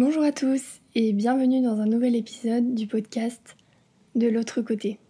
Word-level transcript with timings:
Bonjour 0.00 0.22
à 0.22 0.30
tous 0.30 0.80
et 0.94 1.12
bienvenue 1.12 1.60
dans 1.60 1.80
un 1.80 1.86
nouvel 1.86 2.14
épisode 2.14 2.72
du 2.72 2.86
podcast 2.86 3.56
De 4.14 4.28
l'autre 4.28 4.62
côté. 4.62 5.00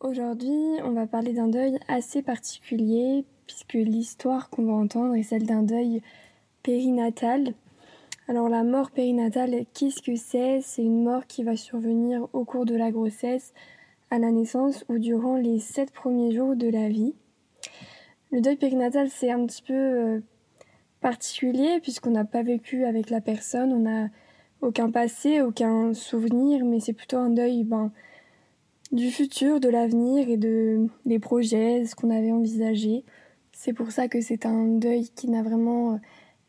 Aujourd'hui, 0.00 0.50
on 0.82 0.90
va 0.94 1.06
parler 1.06 1.32
d'un 1.32 1.46
deuil 1.46 1.78
assez 1.86 2.22
particulier 2.22 3.24
puisque 3.46 3.74
l'histoire 3.74 4.50
qu'on 4.50 4.64
va 4.64 4.72
entendre 4.72 5.14
est 5.14 5.22
celle 5.22 5.46
d'un 5.46 5.62
deuil 5.62 6.02
périnatal. 6.64 7.54
Alors 8.30 8.50
la 8.50 8.62
mort 8.62 8.90
périnatale, 8.90 9.64
qu'est-ce 9.72 10.02
que 10.02 10.14
c'est? 10.14 10.60
C'est 10.60 10.82
une 10.82 11.02
mort 11.02 11.26
qui 11.26 11.44
va 11.44 11.56
survenir 11.56 12.28
au 12.34 12.44
cours 12.44 12.66
de 12.66 12.74
la 12.74 12.90
grossesse, 12.90 13.54
à 14.10 14.18
la 14.18 14.30
naissance 14.30 14.84
ou 14.90 14.98
durant 14.98 15.36
les 15.36 15.58
sept 15.58 15.90
premiers 15.92 16.30
jours 16.34 16.54
de 16.54 16.68
la 16.68 16.90
vie. 16.90 17.14
Le 18.30 18.42
deuil 18.42 18.56
périnatal, 18.56 19.08
c'est 19.08 19.30
un 19.30 19.46
petit 19.46 19.62
peu 19.62 19.72
euh, 19.72 20.20
particulier 21.00 21.80
puisqu'on 21.80 22.10
n'a 22.10 22.26
pas 22.26 22.42
vécu 22.42 22.84
avec 22.84 23.08
la 23.08 23.22
personne, 23.22 23.72
on 23.72 23.78
n'a 23.78 24.10
aucun 24.60 24.90
passé, 24.90 25.40
aucun 25.40 25.94
souvenir, 25.94 26.66
mais 26.66 26.80
c'est 26.80 26.92
plutôt 26.92 27.16
un 27.16 27.30
deuil 27.30 27.64
ben, 27.64 27.92
du 28.92 29.10
futur, 29.10 29.58
de 29.58 29.70
l'avenir 29.70 30.28
et 30.28 30.36
de, 30.36 30.86
des 31.06 31.18
projets, 31.18 31.86
ce 31.86 31.94
qu'on 31.94 32.10
avait 32.10 32.32
envisagé. 32.32 33.04
C'est 33.52 33.72
pour 33.72 33.90
ça 33.90 34.06
que 34.06 34.20
c'est 34.20 34.44
un 34.44 34.66
deuil 34.66 35.08
qui 35.14 35.30
n'a 35.30 35.42
vraiment 35.42 35.94
euh, 35.94 35.96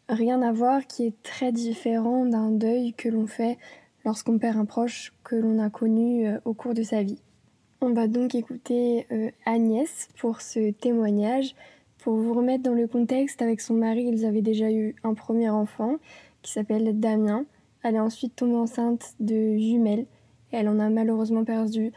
rien 0.10 0.42
à 0.42 0.52
voir, 0.52 0.86
qui 0.88 1.06
est 1.06 1.24
très 1.24 1.52
différent 1.52 2.26
d'un 2.26 2.52
deuil 2.52 2.94
que 2.94 3.10
l'on 3.10 3.28
fait 3.28 3.58
lorsqu'on 4.06 4.40
perd 4.40 4.58
un 4.58 4.66
proche 4.66 5.14
que 5.24 5.36
l'on 5.36 5.60
a 5.60 5.70
connu 5.70 6.28
euh, 6.28 6.40
au 6.46 6.54
cours 6.54 6.74
de 6.74 6.84
sa 6.84 7.04
vie. 7.04 7.22
On 7.82 7.94
va 7.94 8.08
donc 8.08 8.36
écouter 8.36 9.08
euh, 9.12 9.30
Agnès 9.46 10.10
pour 10.20 10.42
ce 10.42 10.72
témoignage. 10.72 11.56
Pour 12.00 12.16
vous 12.16 12.34
remettre 12.34 12.64
dans 12.64 12.74
le 12.74 12.88
contexte, 12.88 13.42
avec 13.42 13.62
son 13.62 13.76
mari, 13.76 14.06
ils 14.12 14.26
avaient 14.26 14.42
déjà 14.42 14.72
eu 14.72 14.96
un 15.04 15.14
premier 15.14 15.50
enfant 15.50 15.96
qui 16.42 16.52
s'appelle 16.52 17.00
Damien. 17.00 17.46
Elle 17.84 17.96
est 17.96 18.00
ensuite 18.00 18.36
tombée 18.36 18.56
enceinte 18.56 19.14
de 19.20 19.58
jumelles 19.58 20.06
et 20.52 20.58
elle 20.58 20.68
en 20.68 20.80
a 20.80 20.90
malheureusement 20.90 21.44
perdu 21.44 21.92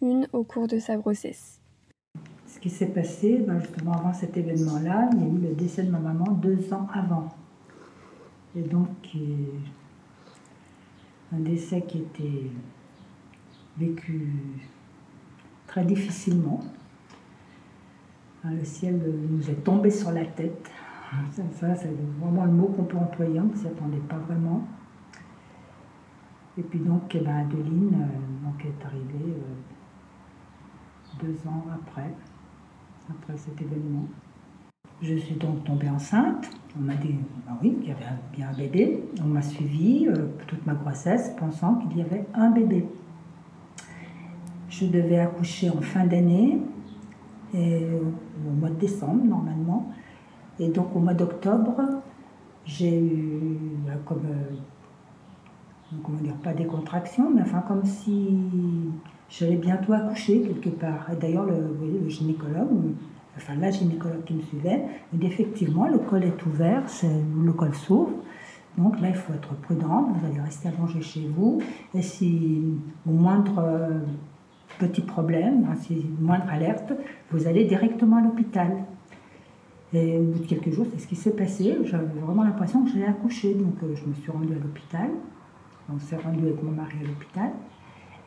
une 0.00 0.28
au 0.32 0.44
cours 0.44 0.68
de 0.68 0.78
sa 0.78 0.96
grossesse. 0.96 1.60
Ce 2.46 2.58
qui 2.58 2.70
s'est 2.70 2.86
passé, 2.86 3.44
ben, 3.46 3.60
justement 3.60 3.92
avant 3.92 4.12
cet 4.12 4.36
événement-là, 4.36 5.10
il 5.12 5.20
y 5.20 5.22
a 5.22 5.26
eu 5.26 5.50
le 5.50 5.54
décès 5.54 5.82
de 5.82 5.90
ma 5.90 5.98
maman 5.98 6.32
deux 6.32 6.72
ans 6.72 6.86
avant. 6.92 7.28
Et 8.56 8.62
donc, 8.62 8.88
un 11.32 11.40
décès 11.40 11.82
qui 11.82 11.98
était 11.98 12.50
vécu 13.76 14.32
très 15.66 15.84
difficilement. 15.84 16.60
Le 18.44 18.64
ciel 18.64 19.00
nous 19.30 19.50
est 19.50 19.62
tombé 19.64 19.90
sur 19.90 20.10
la 20.10 20.24
tête. 20.24 20.70
Ça, 21.52 21.74
c'est 21.74 21.94
vraiment 22.20 22.44
le 22.44 22.52
mot 22.52 22.66
qu'on 22.68 22.84
peut 22.84 22.96
employer, 22.96 23.40
on 23.40 23.44
ne 23.44 23.54
s'y 23.54 23.66
attendait 23.66 23.98
pas 24.08 24.18
vraiment. 24.18 24.66
Et 26.56 26.62
puis 26.62 26.80
donc, 26.80 27.14
eh 27.14 27.20
ben, 27.20 27.36
Adeline 27.36 27.94
euh, 27.94 28.44
donc, 28.44 28.64
est 28.64 28.84
arrivée 28.84 29.32
euh, 29.32 31.24
deux 31.24 31.48
ans 31.48 31.64
après, 31.72 32.12
après 33.08 33.36
cet 33.36 33.60
événement. 33.62 34.06
Je 35.00 35.14
suis 35.14 35.36
donc 35.36 35.62
tombée 35.64 35.88
enceinte. 35.88 36.50
On 36.76 36.82
m'a 36.82 36.94
dit 36.94 37.14
bah 37.46 37.56
oui, 37.62 37.76
qu'il 37.76 37.88
y 37.88 37.92
avait 37.92 38.04
bien 38.36 38.48
un 38.48 38.56
bébé. 38.56 39.04
On 39.22 39.28
m'a 39.28 39.42
suivi 39.42 40.08
euh, 40.08 40.26
toute 40.46 40.66
ma 40.66 40.74
grossesse 40.74 41.34
pensant 41.38 41.76
qu'il 41.76 41.98
y 41.98 42.02
avait 42.02 42.26
un 42.34 42.50
bébé. 42.50 42.84
Je 44.68 44.86
devais 44.86 45.18
accoucher 45.18 45.70
en 45.70 45.80
fin 45.80 46.04
d'année, 46.04 46.60
au 47.54 48.50
mois 48.58 48.70
de 48.70 48.74
décembre 48.74 49.24
normalement. 49.24 49.90
Et 50.58 50.68
donc 50.68 50.94
au 50.94 50.98
mois 50.98 51.14
d'octobre, 51.14 51.80
j'ai 52.64 53.00
eu 53.00 53.58
euh, 53.88 53.94
comme, 54.04 54.26
euh, 54.26 55.96
comment 56.02 56.18
dire, 56.18 56.34
pas 56.34 56.52
des 56.52 56.66
contractions, 56.66 57.30
mais 57.30 57.42
enfin 57.42 57.62
comme 57.66 57.84
si 57.84 58.36
j'allais 59.30 59.56
bientôt 59.56 59.92
accoucher 59.92 60.42
quelque 60.42 60.70
part. 60.70 61.08
Et 61.12 61.16
d'ailleurs, 61.16 61.46
le, 61.46 61.76
le 62.02 62.08
gynécologue, 62.08 62.94
enfin 63.38 63.54
la 63.54 63.70
gynécologue 63.70 64.24
qui 64.24 64.34
me 64.34 64.42
suivait, 64.42 64.82
dit 65.12 65.26
effectivement, 65.26 65.88
le 65.88 65.98
col 65.98 66.24
est 66.24 66.46
ouvert, 66.46 66.82
le 67.02 67.52
col 67.52 67.74
s'ouvre. 67.74 68.10
Donc 68.76 69.00
là, 69.00 69.08
il 69.08 69.14
faut 69.14 69.32
être 69.32 69.54
prudent, 69.56 70.12
vous 70.12 70.26
allez 70.26 70.40
rester 70.40 70.68
allongé 70.68 71.00
chez 71.00 71.28
vous. 71.34 71.60
Et 71.94 72.02
si 72.02 72.62
au 73.06 73.10
moindre 73.10 73.58
euh, 73.58 73.98
petit 74.78 75.00
problème, 75.00 75.66
hein, 75.68 75.74
si 75.80 76.06
moindre 76.20 76.48
alerte, 76.50 76.92
vous 77.32 77.46
allez 77.46 77.64
directement 77.64 78.16
à 78.18 78.20
l'hôpital. 78.20 78.84
Et 79.92 80.18
au 80.18 80.22
bout 80.22 80.40
de 80.40 80.46
quelques 80.46 80.70
jours, 80.70 80.86
c'est 80.92 81.00
ce 81.00 81.08
qui 81.08 81.16
s'est 81.16 81.34
passé. 81.34 81.76
J'avais 81.84 82.04
vraiment 82.20 82.44
l'impression 82.44 82.84
que 82.84 82.90
j'allais 82.90 83.06
accoucher. 83.06 83.54
Donc 83.54 83.74
euh, 83.82 83.94
je 83.96 84.04
me 84.04 84.14
suis 84.14 84.30
rendue 84.30 84.52
à 84.52 84.58
l'hôpital. 84.58 85.10
On 85.92 85.98
s'est 85.98 86.16
rendu 86.16 86.44
avec 86.44 86.62
mon 86.62 86.72
mari 86.72 86.96
à 87.02 87.06
l'hôpital. 87.06 87.50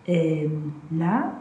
Et 0.07 0.49
là, 0.91 1.33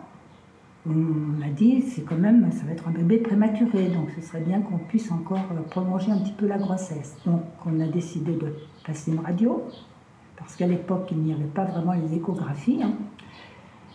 on 0.86 0.92
m'a 0.92 1.50
dit, 1.50 1.82
c'est 1.82 2.02
quand 2.02 2.16
même, 2.16 2.50
ça 2.52 2.64
va 2.64 2.72
être 2.72 2.88
un 2.88 2.92
bébé 2.92 3.18
prématuré, 3.18 3.88
donc 3.88 4.10
ce 4.16 4.22
serait 4.26 4.41
bien 4.41 4.62
qu'on 4.62 4.78
puisse 4.78 5.12
encore 5.12 5.44
euh, 5.52 5.60
prolonger 5.68 6.10
un 6.10 6.18
petit 6.18 6.32
peu 6.32 6.46
la 6.46 6.56
grossesse. 6.56 7.16
Donc 7.26 7.42
on 7.66 7.78
a 7.80 7.86
décidé 7.86 8.32
de 8.32 8.54
passer 8.86 9.12
une 9.12 9.20
radio, 9.20 9.62
parce 10.38 10.56
qu'à 10.56 10.66
l'époque, 10.66 11.08
il 11.10 11.19
n'y 11.19 11.34
avait 11.34 11.44
pas 11.44 11.64
vraiment 11.64 11.92
les 11.92 12.16
échographies. 12.16 12.82
Hein. 12.82 12.94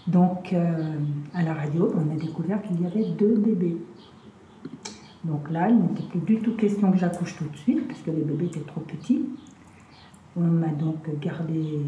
Donc 0.05 0.53
euh, 0.53 0.99
à 1.33 1.41
la 1.41 1.55
radio, 1.55 1.91
on 1.95 2.13
a 2.13 2.19
découvert 2.19 2.61
qu'il 2.61 2.79
y 2.79 2.85
avait 2.85 3.09
deux 3.17 3.35
bébés. 3.35 3.77
Donc 5.23 5.49
là, 5.49 5.69
il 5.69 5.79
n'était 5.79 6.03
plus 6.03 6.35
du 6.35 6.37
tout 6.39 6.55
question 6.55 6.91
que 6.91 6.99
j'accouche 6.99 7.35
tout 7.35 7.49
de 7.49 7.57
suite, 7.57 7.87
parce 7.87 8.01
que 8.01 8.11
les 8.11 8.21
bébés 8.21 8.45
étaient 8.45 8.59
trop 8.59 8.81
petits. 8.81 9.25
On 10.37 10.41
m'a 10.41 10.67
donc 10.67 11.09
gardé 11.19 11.79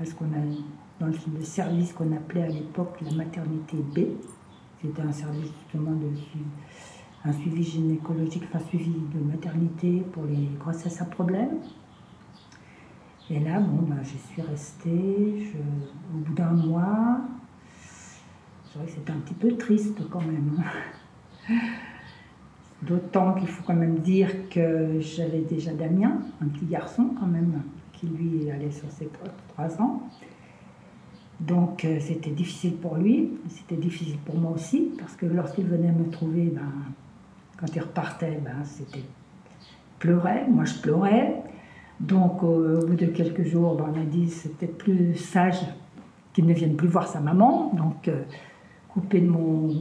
à 0.00 0.06
ce 0.06 0.14
qu'on 0.14 0.24
a 0.26 0.42
dans 1.00 1.06
le 1.06 1.42
service 1.42 1.92
qu'on 1.92 2.14
appelait 2.16 2.42
à 2.42 2.48
l'époque 2.48 2.98
la 3.02 3.12
maternité 3.12 3.76
B. 3.76 4.00
C'était 4.80 5.02
un 5.02 5.12
service 5.12 5.50
justement 5.62 5.92
de 5.92 6.06
un 7.24 7.32
suivi 7.32 7.62
gynécologique, 7.64 8.44
enfin 8.48 8.64
suivi 8.68 8.92
de 8.92 9.18
maternité 9.18 10.04
pour 10.12 10.24
les 10.24 10.48
grossesses 10.60 11.00
à 11.02 11.06
problème. 11.06 11.58
Et 13.28 13.40
là, 13.40 13.58
bon, 13.58 13.82
ben, 13.82 14.00
j'y 14.04 14.18
suis 14.18 14.42
restée. 14.42 15.52
au 16.14 16.18
bout 16.18 16.34
d'un 16.34 16.52
mois, 16.52 17.18
c'est 18.64 18.78
vrai 18.78 18.86
que 18.86 18.92
c'était 18.92 19.10
un 19.10 19.18
petit 19.18 19.34
peu 19.34 19.56
triste 19.56 19.98
quand 20.08 20.20
même. 20.20 20.62
Hein. 21.50 21.54
D'autant 22.82 23.32
qu'il 23.32 23.48
faut 23.48 23.64
quand 23.64 23.74
même 23.74 23.98
dire 23.98 24.48
que 24.50 25.00
j'avais 25.00 25.40
déjà 25.40 25.72
Damien, 25.72 26.18
un 26.40 26.46
petit 26.46 26.66
garçon 26.66 27.10
quand 27.18 27.26
même, 27.26 27.62
qui 27.92 28.06
lui 28.06 28.50
allait 28.50 28.70
sur 28.70 28.88
ses 28.90 29.08
trois 29.48 29.80
ans. 29.80 30.02
Donc 31.40 31.84
euh, 31.84 31.98
c'était 32.00 32.30
difficile 32.30 32.76
pour 32.76 32.96
lui, 32.96 33.30
c'était 33.48 33.76
difficile 33.76 34.16
pour 34.24 34.36
moi 34.38 34.52
aussi, 34.52 34.92
parce 34.98 35.14
que 35.16 35.26
lorsqu'il 35.26 35.66
venait 35.66 35.92
me 35.92 36.10
trouver, 36.10 36.46
ben, 36.46 36.72
quand 37.58 37.66
il 37.74 37.80
repartait, 37.80 38.40
ben, 38.42 38.64
c'était 38.64 39.04
pleurait, 39.98 40.46
moi 40.48 40.64
je 40.64 40.74
pleurais. 40.74 41.42
Donc 42.00 42.42
au 42.42 42.86
bout 42.86 42.94
de 42.94 43.06
quelques 43.06 43.44
jours, 43.44 43.76
ben, 43.76 43.92
on 43.94 44.00
a 44.00 44.04
dit 44.04 44.30
c'était 44.30 44.66
plus 44.66 45.14
sage 45.14 45.60
qu'il 46.32 46.46
ne 46.46 46.54
vienne 46.54 46.76
plus 46.76 46.88
voir 46.88 47.06
sa 47.06 47.20
maman. 47.20 47.72
Donc 47.74 48.08
euh, 48.08 48.22
couper 48.88 49.20
de 49.20 49.28
mon, 49.28 49.74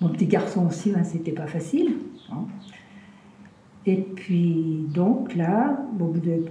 mon 0.00 0.08
petit 0.10 0.26
garçon 0.26 0.66
aussi, 0.66 0.92
ben, 0.92 1.04
c'était 1.04 1.32
pas 1.32 1.46
facile. 1.46 1.96
Hein. 2.30 2.44
Et 3.86 3.96
puis 3.96 4.86
donc 4.94 5.34
là, 5.34 5.78
au 5.98 6.04
bout 6.04 6.20
de 6.20 6.44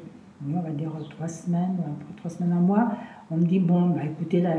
on 0.51 0.61
va 0.61 0.69
dire 0.71 0.91
trois 1.09 1.27
semaines, 1.27 1.77
trois 2.17 2.29
semaines, 2.29 2.51
un 2.51 2.59
mois, 2.59 2.91
on 3.33 3.37
me 3.37 3.45
dit, 3.45 3.59
bon, 3.59 3.89
bah, 3.89 4.01
écoutez, 4.05 4.41
là, 4.41 4.55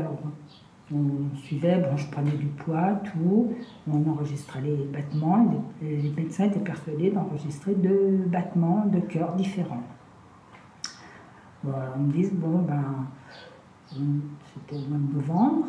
on 0.93 1.35
suivait, 1.37 1.77
bon, 1.77 1.95
je 1.95 2.07
prenais 2.07 2.31
du 2.31 2.47
poids, 2.47 2.99
tout, 3.05 3.53
on 3.87 4.09
enregistrait 4.09 4.61
les 4.61 4.75
battements, 4.75 5.63
les, 5.81 6.11
médecins 6.15 6.45
étaient 6.45 6.59
persuadés 6.59 7.09
d'enregistrer 7.09 7.73
deux 7.73 8.25
battements 8.27 8.85
de 8.85 8.99
cœur 8.99 9.33
différents. 9.35 9.83
on 11.63 11.99
me 11.99 12.11
dit, 12.11 12.29
bon, 12.33 12.59
ben, 12.59 13.07
c'était 13.87 14.75
au 14.75 14.89
mois 14.89 14.99
de 14.99 15.15
novembre, 15.15 15.67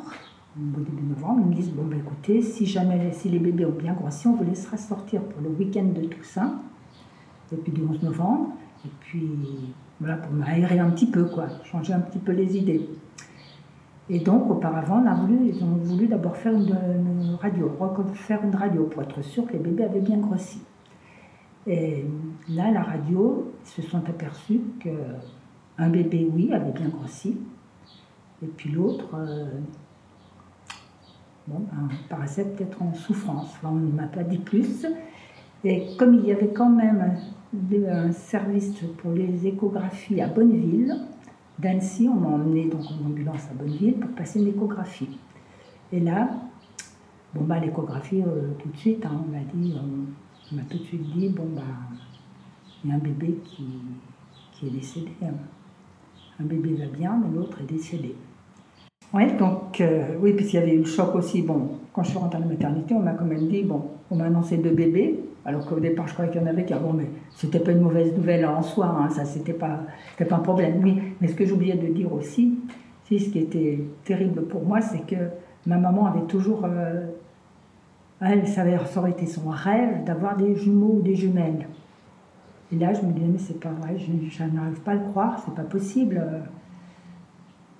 au 0.59 0.81
début 0.81 1.02
novembre, 1.02 1.43
ils 1.44 1.50
me 1.50 1.55
disent, 1.55 1.73
bon, 1.73 1.85
ben, 1.85 2.00
écoutez, 2.00 2.43
si 2.43 2.67
jamais, 2.67 3.12
si 3.12 3.29
les 3.29 3.38
bébés 3.38 3.67
ont 3.67 3.70
bien 3.70 3.94
grossi, 3.94 4.26
on 4.26 4.35
vous 4.35 4.44
laissera 4.44 4.76
sortir 4.76 5.23
pour 5.23 5.43
le 5.43 5.50
week-end 5.50 5.85
de 5.85 6.02
Toussaint, 6.06 6.61
depuis 7.52 7.73
le 7.73 7.87
11 7.87 8.02
novembre, 8.02 8.49
et 8.85 8.91
puis 9.00 9.31
voilà, 10.01 10.17
pour 10.17 10.33
m'aérer 10.33 10.79
un 10.79 10.91
petit 10.91 11.07
peu, 11.07 11.25
quoi, 11.25 11.47
changer 11.65 11.93
un 11.93 12.01
petit 12.01 12.19
peu 12.19 12.33
les 12.33 12.57
idées. 12.57 12.89
Et 14.09 14.21
donc, 14.21 14.51
auparavant, 14.51 15.03
on 15.03 15.07
a 15.07 15.15
voulu, 15.15 15.49
ils 15.49 15.65
ont 15.65 15.77
voulu 15.77 16.07
d'abord 16.07 16.37
faire 16.37 16.53
une, 16.53 17.37
radio, 17.41 17.73
faire 18.15 18.45
une 18.45 18.55
radio 18.55 18.85
pour 18.85 19.03
être 19.03 19.23
sûr 19.23 19.47
que 19.47 19.55
les 19.55 19.59
bébés 19.59 19.85
avaient 19.85 20.01
bien 20.01 20.19
grossi. 20.19 20.61
Et 21.67 22.05
là, 22.49 22.71
la 22.71 22.83
radio, 22.83 23.53
ils 23.65 23.69
se 23.69 23.83
sont 23.83 24.05
aperçus 24.07 24.61
qu'un 24.79 25.89
bébé, 25.89 26.29
oui, 26.33 26.53
avait 26.53 26.71
bien 26.71 26.89
grossi, 26.89 27.37
et 28.43 28.47
puis 28.47 28.71
l'autre, 28.71 29.09
euh, 29.15 29.47
bon, 31.47 31.61
ben, 31.61 31.89
paraissait 32.09 32.45
peut-être 32.45 32.83
en 32.83 32.93
souffrance. 32.95 33.55
on 33.65 33.73
ne 33.73 33.93
m'a 33.93 34.07
pas 34.07 34.25
dit 34.25 34.39
plus. 34.39 34.87
Et 35.65 35.97
comme 35.99 36.15
il 36.15 36.27
y 36.27 36.33
avait 36.33 36.53
quand 36.53 36.69
même 36.69 37.17
un 37.88 38.12
service 38.12 38.73
pour 38.99 39.12
les 39.12 39.47
échographies 39.47 40.20
à 40.20 40.29
Bonneville, 40.29 40.94
d'Annecy, 41.58 42.08
on 42.08 42.14
m'a 42.14 42.29
emmené 42.29 42.67
donc 42.67 42.82
en 42.82 43.06
ambulance 43.06 43.49
à 43.50 43.55
Bonneville 43.55 43.94
pour 43.94 44.11
passer 44.11 44.41
une 44.41 44.49
échographie. 44.49 45.19
Et 45.93 46.00
là, 46.00 46.31
bon 47.35 47.44
bah 47.44 47.58
l'échographie 47.58 48.23
euh, 48.23 48.53
tout 48.58 48.69
de 48.69 48.76
suite, 48.76 49.06
hein, 49.06 49.23
on 49.26 49.31
m'a 49.31 49.43
dit, 49.55 49.73
euh, 49.73 50.53
on 50.53 50.56
m'a 50.56 50.62
tout 50.62 50.79
de 50.79 50.85
suite 50.85 51.03
dit, 51.14 51.29
bon 51.29 51.47
bah 51.55 51.62
il 52.85 52.91
y 52.91 52.93
a 52.93 52.97
un 52.97 52.99
bébé 52.99 53.38
qui, 53.44 53.64
qui 54.52 54.67
est 54.67 54.70
décédé. 54.70 55.12
Hein. 55.23 55.35
Un 56.38 56.44
bébé 56.44 56.75
va 56.75 56.87
bien, 56.87 57.19
mais 57.23 57.35
l'autre 57.35 57.61
est 57.62 57.73
décédé. 57.73 58.14
Ouais, 59.14 59.35
donc 59.37 59.81
euh, 59.81 60.17
oui, 60.20 60.35
puisqu'il 60.35 60.56
y 60.56 60.59
avait 60.59 60.75
eu 60.75 60.81
le 60.81 60.85
choc 60.85 61.14
aussi. 61.14 61.41
Bon, 61.41 61.79
quand 61.93 62.02
je 62.02 62.11
suis 62.11 62.19
rentrée 62.19 62.38
à 62.38 62.41
la 62.41 62.47
maternité, 62.47 62.94
on 62.94 63.00
m'a 63.00 63.12
quand 63.12 63.25
même 63.25 63.49
dit, 63.49 63.62
bon, 63.62 63.82
on 64.11 64.17
m'a 64.17 64.25
annoncé 64.25 64.59
deux 64.59 64.75
bébés, 64.75 65.25
alors 65.47 65.65
qu'au 65.65 65.79
départ, 65.79 66.09
je 66.09 66.13
croyais 66.13 66.31
qu'il 66.31 66.41
y 66.41 66.45
en 66.45 66.49
avait 66.49 66.65
qu'un. 66.65 66.79
Bon, 66.79 66.93
mais 66.93 67.07
c'était 67.31 67.61
pas 67.61 67.71
une 67.71 67.81
mauvaise 67.81 68.13
nouvelle 68.15 68.45
en 68.45 68.63
soi, 68.63 68.87
hein, 68.87 69.09
ça, 69.09 69.25
c'était 69.25 69.53
pas, 69.53 69.81
pas 70.19 70.35
un 70.35 70.41
problème. 70.41 70.83
Mais, 71.21 71.29
ce 71.29 71.35
que 71.35 71.47
j'oubliais 71.47 71.77
de 71.77 71.87
dire 71.87 72.13
aussi, 72.13 72.59
c'est 73.05 73.19
ce 73.19 73.31
qui 73.31 73.39
était 73.39 73.81
terrible 74.05 74.43
pour 74.43 74.65
moi, 74.65 74.81
c'est 74.81 75.07
que 75.07 75.31
ma 75.65 75.79
maman 75.79 76.07
avait 76.07 76.27
toujours. 76.27 76.65
Euh, 76.65 77.07
elle, 78.21 78.47
ça, 78.49 78.65
aurait 78.97 79.11
été 79.11 79.27
son 79.27 79.49
rêve 79.49 80.05
d'avoir 80.05 80.37
des 80.37 80.57
jumeaux 80.57 80.97
ou 80.99 81.03
des 81.03 81.15
jumelles. 81.15 81.69
Et 82.73 82.77
là, 82.77 82.93
je 82.93 83.03
me 83.03 83.13
disais, 83.13 83.27
mais 83.27 83.39
c'est 83.39 83.61
pas 83.61 83.71
vrai, 83.71 83.97
je, 83.99 84.45
n'arrive 84.45 84.81
pas 84.81 84.93
à 84.93 84.95
le 84.95 85.05
croire, 85.11 85.41
c'est 85.45 85.55
pas 85.55 85.63
possible 85.63 86.21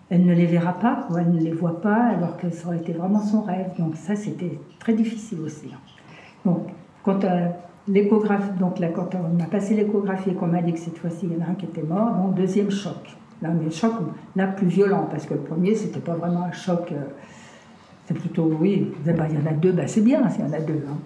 elle 0.09 0.25
ne 0.25 0.35
les 0.35 0.47
verra 0.47 0.73
pas, 0.73 1.09
ou 1.11 1.19
elle 1.19 1.33
ne 1.33 1.41
les 1.41 1.51
voit 1.53 1.81
pas, 1.81 2.05
alors 2.05 2.37
que 2.37 2.49
ça 2.51 2.69
aurait 2.69 2.77
été 2.77 2.93
vraiment 2.93 3.21
son 3.21 3.43
rêve. 3.43 3.73
Donc 3.77 3.97
ça, 3.97 4.15
c'était 4.15 4.57
très 4.79 4.93
difficile 4.93 5.41
aussi. 5.41 5.69
Donc, 6.45 6.69
quand 7.07 7.25
euh, 7.25 7.49
là, 7.89 8.89
quand 8.89 9.15
on 9.15 9.41
a 9.41 9.47
passé 9.47 9.75
l'échographie 9.75 10.31
et 10.31 10.35
qu'on 10.35 10.49
m'a 10.49 10.61
dit 10.61 10.73
que 10.73 10.79
cette 10.81 10.99
fois-ci, 10.99 11.27
il 11.31 11.33
y 11.33 11.37
en 11.41 11.47
a 11.47 11.51
un 11.51 11.55
qui 11.55 11.67
était 11.67 11.83
mort, 11.83 12.15
donc 12.17 12.35
deuxième 12.35 12.71
choc. 12.71 13.17
Là, 13.41 13.51
mais 13.51 13.71
choc, 13.71 13.93
là, 14.35 14.49
plus 14.49 14.67
violent, 14.67 15.07
parce 15.09 15.25
que 15.25 15.35
le 15.35 15.41
premier, 15.41 15.77
c'était 15.77 16.01
pas 16.01 16.15
vraiment 16.15 16.45
un 16.45 16.53
choc. 16.53 16.91
Euh, 16.91 17.05
c'est 18.07 18.15
plutôt, 18.15 18.51
oui, 18.61 18.93
il 19.05 19.13
y 19.13 19.13
en 19.15 19.47
a 19.47 19.53
deux, 19.53 19.71
bah, 19.71 19.87
c'est 19.87 20.01
bien 20.01 20.29
s'il 20.29 20.45
y 20.45 20.49
en 20.49 20.53
a 20.53 20.61
deux. 20.61 20.83
Hein. 20.89 20.99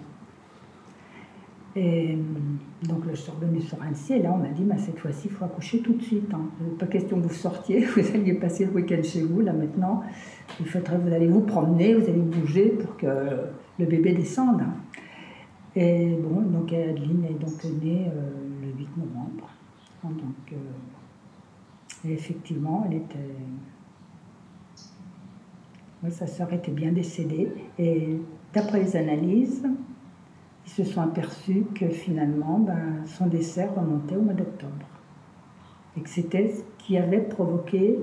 Et 1.75 2.17
donc 2.83 3.03
je 3.09 3.15
suis 3.15 3.31
revenue 3.31 3.61
sur 3.61 3.81
Annecy 3.81 4.13
et 4.15 4.21
là 4.21 4.33
on 4.33 4.39
m'a 4.39 4.49
dit 4.49 4.63
bah, 4.63 4.75
cette 4.77 4.99
fois-ci 4.99 5.29
il 5.29 5.31
faut 5.31 5.45
accoucher 5.45 5.79
tout 5.79 5.93
de 5.93 6.01
suite. 6.01 6.29
Hein. 6.33 6.41
Pas 6.77 6.85
question 6.85 7.17
que 7.21 7.27
vous 7.27 7.33
sortiez, 7.33 7.85
vous 7.95 8.01
alliez 8.13 8.33
passer 8.33 8.65
le 8.65 8.71
week-end 8.71 9.01
chez 9.01 9.21
vous. 9.21 9.39
Là 9.39 9.53
maintenant, 9.53 10.03
il 10.59 10.67
faudrait, 10.67 10.97
vous 10.97 11.13
allez 11.13 11.27
vous 11.27 11.39
promener, 11.39 11.93
vous 11.93 12.03
allez 12.03 12.19
bouger 12.19 12.65
pour 12.71 12.97
que 12.97 13.07
le 13.79 13.85
bébé 13.85 14.13
descende. 14.13 14.61
Hein. 14.61 14.73
Et 15.75 16.15
bon, 16.15 16.41
donc 16.41 16.73
Adeline 16.73 17.25
est 17.25 17.39
donc 17.39 17.63
née 17.81 18.07
euh, 18.13 18.29
le 18.61 18.67
8 18.77 18.89
novembre. 18.97 19.49
Donc, 20.03 20.51
euh, 20.51 20.55
et 22.05 22.13
effectivement, 22.13 22.85
elle 22.87 22.97
était. 22.97 23.35
sa 26.09 26.27
sœur 26.27 26.51
était 26.51 26.71
bien 26.71 26.91
décédée. 26.91 27.51
Et 27.77 28.19
d'après 28.53 28.81
les 28.81 28.95
analyses, 28.95 29.63
ils 30.65 30.71
se 30.71 30.83
sont 30.83 31.01
aperçus 31.01 31.65
que 31.75 31.87
finalement, 31.89 32.59
ben, 32.59 33.05
son 33.05 33.27
décès 33.27 33.67
remontait 33.67 34.15
au 34.15 34.21
mois 34.21 34.33
d'octobre. 34.33 34.87
Et 35.95 36.01
que 36.01 36.09
c'était 36.09 36.49
ce 36.49 36.63
qui 36.79 36.97
avait 36.97 37.21
provoqué 37.21 37.99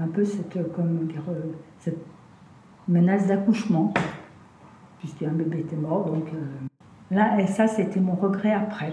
un 0.00 0.08
peu 0.08 0.24
cette, 0.24 0.56
euh, 0.56 1.52
cette 1.78 1.98
menace 2.86 3.26
d'accouchement, 3.26 3.92
puisqu'un 4.98 5.32
bébé 5.32 5.60
était 5.60 5.76
mort. 5.76 6.06
Donc 6.06 6.26
euh, 6.32 6.66
là, 7.10 7.40
et 7.40 7.46
ça, 7.46 7.66
c'était 7.66 8.00
mon 8.00 8.14
regret 8.14 8.52
après. 8.52 8.92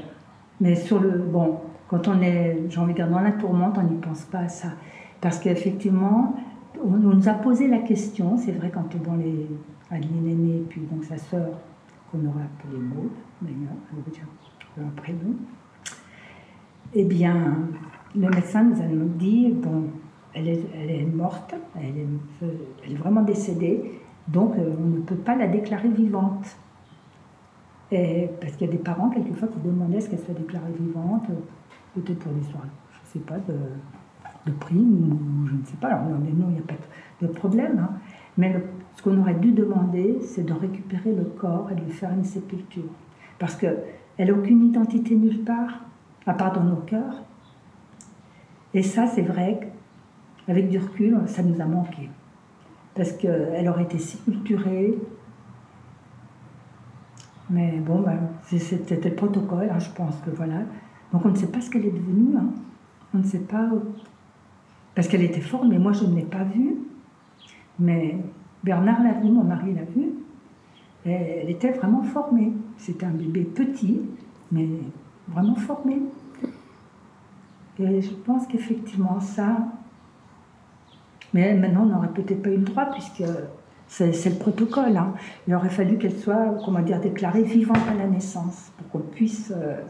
Mais 0.61 0.75
sur 0.75 0.99
le. 0.99 1.17
Bon, 1.17 1.59
quand 1.87 2.07
on 2.07 2.21
est, 2.21 2.63
j'ai 2.69 2.79
envie 2.79 2.93
de 2.93 2.97
dire, 2.97 3.09
dans 3.09 3.19
la 3.19 3.31
tourmente, 3.31 3.77
on 3.77 3.83
n'y 3.83 3.97
pense 3.97 4.23
pas 4.23 4.39
à 4.39 4.47
ça. 4.47 4.69
Parce 5.21 5.39
qu'effectivement, 5.39 6.35
on, 6.83 6.91
nous 6.91 7.27
a 7.27 7.33
posé 7.33 7.67
la 7.67 7.79
question, 7.79 8.37
c'est 8.37 8.51
vrai, 8.51 8.71
quand 8.73 8.95
bon, 8.97 9.15
les, 9.15 9.47
Adeline 9.91 10.27
est 10.27 10.35
née, 10.35 10.63
puis 10.67 10.81
donc 10.81 11.03
sa 11.03 11.17
sœur 11.17 11.59
qu'on 12.11 12.19
aurait 12.25 12.43
appelé 12.43 12.79
Maud, 12.79 13.11
d'ailleurs, 13.41 14.27
leur 14.77 14.89
prénom, 14.91 15.35
eh 16.93 17.03
bien, 17.03 17.57
le 18.15 18.29
médecin 18.29 18.63
nous 18.63 18.81
a 18.81 18.85
dit, 19.17 19.51
bon, 19.51 19.89
elle 20.33 20.47
est, 20.47 20.61
elle 20.73 20.91
est 20.91 21.05
morte, 21.05 21.55
elle 21.75 21.97
est, 21.97 22.07
elle 22.85 22.91
est, 22.91 22.95
vraiment 22.95 23.21
décédée, 23.21 23.99
donc 24.27 24.55
euh, 24.57 24.73
on 24.79 24.97
ne 24.97 25.01
peut 25.01 25.15
pas 25.15 25.35
la 25.35 25.47
déclarer 25.47 25.89
vivante. 25.89 26.57
Et, 27.91 28.29
parce 28.41 28.53
qu'il 28.53 28.67
y 28.67 28.69
a 28.69 28.73
des 28.73 28.79
parents, 28.79 29.09
quelquefois, 29.09 29.47
qui 29.47 29.59
demandaient 29.59 29.97
est-ce 29.97 30.09
qu'elle 30.09 30.19
soit 30.19 30.33
déclarée 30.33 30.71
vivante, 30.79 31.27
peut-être 31.93 32.19
pour 32.19 32.31
l'histoire, 32.33 32.63
je 32.91 33.19
ne 33.19 33.23
sais 33.23 33.27
pas, 33.27 33.37
de, 33.37 33.57
de 34.45 34.51
prime, 34.57 35.11
ou 35.11 35.47
je 35.47 35.53
ne 35.53 35.63
sais 35.65 35.77
pas. 35.77 35.89
Alors, 35.89 36.09
non, 36.09 36.19
il 36.25 36.35
n'y 36.35 36.59
a 36.59 36.61
pas 36.61 36.75
de, 37.21 37.27
problème. 37.27 37.79
Hein. 37.79 37.97
Mais 38.37 38.55
ce 38.95 39.03
qu'on 39.03 39.19
aurait 39.19 39.35
dû 39.35 39.51
demander, 39.51 40.19
c'est 40.21 40.45
de 40.45 40.53
récupérer 40.53 41.13
le 41.13 41.23
corps 41.23 41.69
et 41.71 41.75
de 41.75 41.81
lui 41.81 41.91
faire 41.91 42.11
une 42.11 42.23
sépulture. 42.23 42.83
Parce 43.39 43.55
qu'elle 43.55 43.83
n'a 44.19 44.33
aucune 44.33 44.63
identité 44.65 45.15
nulle 45.15 45.43
part, 45.43 45.81
à 46.25 46.33
part 46.33 46.53
dans 46.53 46.63
nos 46.63 46.77
cœurs. 46.77 47.23
Et 48.73 48.83
ça, 48.83 49.07
c'est 49.07 49.21
vrai 49.21 49.59
qu'avec 50.45 50.69
du 50.69 50.77
recul, 50.77 51.17
ça 51.27 51.43
nous 51.43 51.61
a 51.61 51.65
manqué. 51.65 52.09
Parce 52.93 53.11
qu'elle 53.13 53.67
aurait 53.69 53.83
été 53.83 53.97
sépulturée. 53.97 54.97
Mais 57.49 57.79
bon, 57.79 58.01
ben, 58.01 58.17
c'était 58.43 59.09
le 59.09 59.15
protocole, 59.15 59.69
hein, 59.71 59.79
je 59.79 59.89
pense 59.91 60.15
que 60.25 60.31
voilà. 60.31 60.61
Donc 61.13 61.25
on 61.25 61.29
ne 61.29 61.35
sait 61.35 61.47
pas 61.47 61.61
ce 61.61 61.69
qu'elle 61.69 61.85
est 61.85 61.91
devenue. 61.91 62.35
Hein. 62.37 62.47
On 63.13 63.19
ne 63.19 63.23
sait 63.23 63.39
pas. 63.39 63.69
Parce 64.95 65.07
qu'elle 65.07 65.23
était 65.23 65.41
forte, 65.41 65.65
mais 65.67 65.77
moi 65.77 65.93
je 65.93 66.05
ne 66.05 66.15
l'ai 66.15 66.23
pas 66.23 66.43
vue. 66.43 66.77
Mais 67.79 68.17
Bernard 68.63 69.03
l'a 69.03 69.13
vu, 69.13 69.29
mon 69.29 69.43
mari 69.43 69.73
l'a 69.73 69.83
vu. 69.83 70.11
Elle 71.05 71.49
était 71.49 71.71
vraiment 71.71 72.01
formée. 72.01 72.53
C'était 72.77 73.05
un 73.05 73.11
bébé 73.11 73.43
petit, 73.43 74.01
mais 74.51 74.67
vraiment 75.27 75.55
formé. 75.55 76.01
Et 77.77 78.01
je 78.01 78.13
pense 78.13 78.47
qu'effectivement, 78.47 79.19
ça. 79.19 79.57
Mais 81.33 81.53
maintenant, 81.53 81.83
on 81.83 81.87
n'aurait 81.87 82.13
peut-être 82.13 82.41
pas 82.41 82.49
eu 82.49 82.57
le 82.57 82.63
droit, 82.63 82.85
puisque 82.85 83.23
c'est 83.87 84.29
le 84.29 84.35
protocole. 84.35 84.97
Hein. 84.97 85.13
Il 85.47 85.55
aurait 85.55 85.69
fallu 85.69 85.97
qu'elle 85.97 86.17
soit, 86.17 86.55
comment 86.63 86.81
dire, 86.81 86.99
déclarée 86.99 87.43
vivante 87.43 87.87
à 87.89 87.93
la 87.93 88.07
naissance, 88.07 88.71
pour 88.77 88.89
qu'on 88.89 89.07
puisse 89.07 89.53
euh, 89.55 89.81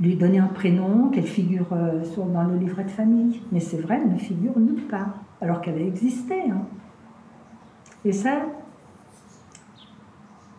lui 0.00 0.16
donner 0.16 0.38
un 0.38 0.48
prénom, 0.48 1.10
qu'elle 1.10 1.26
figure 1.26 1.66
euh, 1.72 2.02
dans 2.32 2.44
le 2.44 2.56
livret 2.56 2.84
de 2.84 2.90
famille. 2.90 3.42
Mais 3.52 3.60
c'est 3.60 3.80
vrai, 3.80 4.00
elle 4.02 4.12
ne 4.12 4.18
figure 4.18 4.58
nulle 4.58 4.86
part 4.86 5.14
alors 5.40 5.60
qu'elle 5.60 5.76
a 5.76 5.84
existé. 5.84 6.42
Hein. 6.50 6.62
Et 8.04 8.12
ça, 8.12 8.42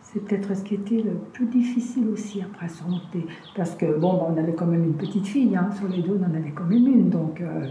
c'est 0.02 0.20
peut-être 0.20 0.54
ce 0.56 0.62
qui 0.62 0.74
était 0.74 1.02
le 1.02 1.14
plus 1.32 1.46
difficile 1.46 2.08
aussi 2.08 2.40
après 2.40 2.66
à 2.66 2.68
surmonter. 2.68 3.26
Parce 3.56 3.74
que, 3.74 3.98
bon, 3.98 4.26
on 4.28 4.36
avait 4.38 4.54
quand 4.54 4.66
même 4.66 4.84
une 4.84 4.94
petite 4.94 5.26
fille, 5.26 5.56
hein, 5.56 5.70
sur 5.76 5.88
les 5.88 6.02
deux, 6.02 6.18
on 6.20 6.24
en 6.24 6.34
avait 6.34 6.52
quand 6.52 6.64
même 6.64 6.86
une, 6.86 7.10
donc 7.10 7.40
euh, 7.40 7.66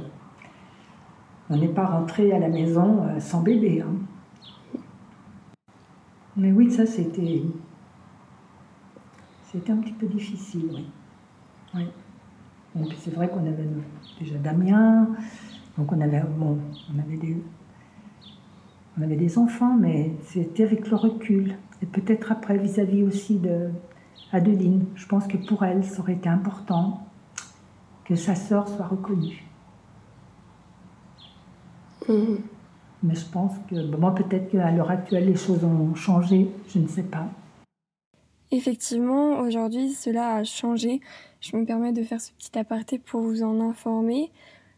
on 1.53 1.57
n'est 1.57 1.67
pas 1.67 1.85
rentré 1.85 2.31
à 2.33 2.39
la 2.39 2.49
maison 2.49 3.03
euh, 3.03 3.19
sans 3.19 3.41
bébé. 3.41 3.81
Hein. 3.81 4.79
Mais 6.35 6.51
oui, 6.51 6.71
ça 6.71 6.87
c'était. 6.87 7.43
C'était 9.51 9.71
un 9.71 9.77
petit 9.77 9.93
peu 9.93 10.07
difficile, 10.07 10.83
oui. 11.75 11.87
c'est 12.97 13.13
vrai 13.13 13.29
qu'on 13.29 13.45
avait 13.45 13.67
déjà 14.19 14.35
Damien, 14.39 15.09
donc 15.77 15.91
on 15.91 16.01
avait 16.01 16.25
des 19.15 19.37
enfants, 19.37 19.77
mais 19.79 20.11
c'était 20.23 20.63
avec 20.63 20.89
le 20.89 20.97
recul. 20.97 21.55
Et 21.83 21.85
peut-être 21.85 22.31
après, 22.31 22.57
vis-à-vis 22.57 23.03
aussi 23.03 23.37
de 23.37 23.69
Adeline, 24.31 24.85
je 24.95 25.05
pense 25.05 25.27
que 25.27 25.37
pour 25.37 25.63
elle, 25.63 25.83
ça 25.83 25.99
aurait 25.99 26.13
été 26.13 26.29
important 26.29 27.05
que 28.03 28.15
sa 28.15 28.33
sœur 28.33 28.67
soit 28.67 28.87
reconnue. 28.87 29.52
Mais 32.09 33.15
je 33.15 33.25
pense 33.25 33.53
que, 33.69 33.75
moi, 33.97 34.15
peut-être 34.15 34.49
qu'à 34.49 34.71
l'heure 34.71 34.89
actuelle, 34.89 35.25
les 35.25 35.35
choses 35.35 35.63
ont 35.63 35.93
changé, 35.93 36.49
je 36.69 36.79
ne 36.79 36.87
sais 36.87 37.03
pas. 37.03 37.27
Effectivement, 38.51 39.39
aujourd'hui, 39.39 39.91
cela 39.91 40.35
a 40.35 40.43
changé. 40.43 41.01
Je 41.41 41.57
me 41.57 41.65
permets 41.65 41.91
de 41.91 42.03
faire 42.03 42.21
ce 42.21 42.31
petit 42.31 42.57
aparté 42.57 42.99
pour 42.99 43.21
vous 43.21 43.43
en 43.43 43.59
informer. 43.59 44.31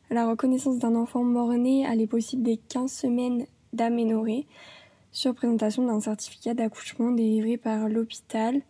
La 0.09 0.27
reconnaissance 0.27 0.79
d'un 0.79 0.95
enfant 0.95 1.23
mort-né 1.23 1.85
allait 1.85 2.07
possible 2.07 2.43
dès 2.43 2.57
15 2.57 2.91
semaines 2.91 3.45
d'aménorrhée 3.73 4.47
sur 5.11 5.33
présentation 5.33 5.85
d'un 5.85 5.99
certificat 5.99 6.53
d'accouchement 6.53 7.11
délivré 7.11 7.57
par 7.57 7.87
l'hôpital 7.89 8.61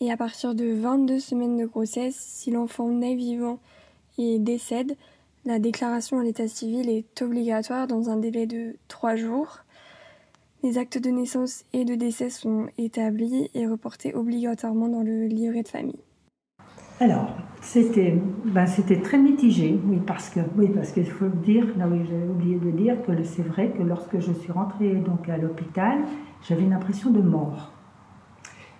Et 0.00 0.10
à 0.10 0.16
partir 0.16 0.54
de 0.54 0.72
22 0.72 1.20
semaines 1.20 1.56
de 1.56 1.66
grossesse, 1.66 2.16
si 2.16 2.50
l'enfant 2.50 2.88
naît 2.88 3.14
vivant 3.14 3.58
et 4.18 4.38
décède, 4.38 4.96
la 5.46 5.58
déclaration 5.58 6.18
à 6.18 6.22
l'état 6.22 6.48
civil 6.48 6.88
est 6.88 7.20
obligatoire 7.20 7.86
dans 7.86 8.08
un 8.08 8.16
délai 8.16 8.46
de 8.46 8.76
3 8.88 9.16
jours. 9.16 9.58
Les 10.62 10.78
actes 10.78 11.02
de 11.02 11.10
naissance 11.10 11.64
et 11.74 11.84
de 11.84 11.94
décès 11.94 12.30
sont 12.30 12.68
établis 12.78 13.50
et 13.54 13.66
reportés 13.66 14.14
obligatoirement 14.14 14.88
dans 14.88 15.02
le 15.02 15.26
livret 15.26 15.62
de 15.62 15.68
famille. 15.68 16.00
Alors, 17.00 17.36
c'était 17.60 18.16
ben, 18.46 18.64
très 19.02 19.18
mitigé, 19.18 19.78
oui, 19.84 20.00
parce 20.06 20.30
que 20.30 20.40
oui, 20.56 20.68
parce 20.74 20.92
qu'il 20.92 21.10
faut 21.10 21.28
dire, 21.28 21.66
là 21.76 21.86
oui, 21.88 22.00
j'ai 22.08 22.28
oublié 22.28 22.56
de 22.56 22.70
dire 22.70 23.02
que 23.02 23.22
c'est 23.24 23.42
vrai 23.42 23.72
que 23.76 23.82
lorsque 23.82 24.20
je 24.20 24.32
suis 24.32 24.52
rentrée 24.52 24.94
donc 24.94 25.28
à 25.28 25.36
l'hôpital, 25.36 25.98
j'avais 26.48 26.62
une 26.62 26.72
impression 26.72 27.10
de 27.10 27.20
mort. 27.20 27.72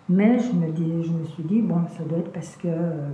Mais 0.09 0.39
je 0.39 0.53
me, 0.53 0.71
dis, 0.71 1.03
je 1.03 1.11
me 1.11 1.25
suis 1.25 1.43
dit, 1.43 1.61
bon, 1.61 1.87
ça 1.99 2.05
doit 2.05 2.19
être 2.19 2.33
parce 2.33 2.57
que 2.57 2.69
euh, 2.69 3.09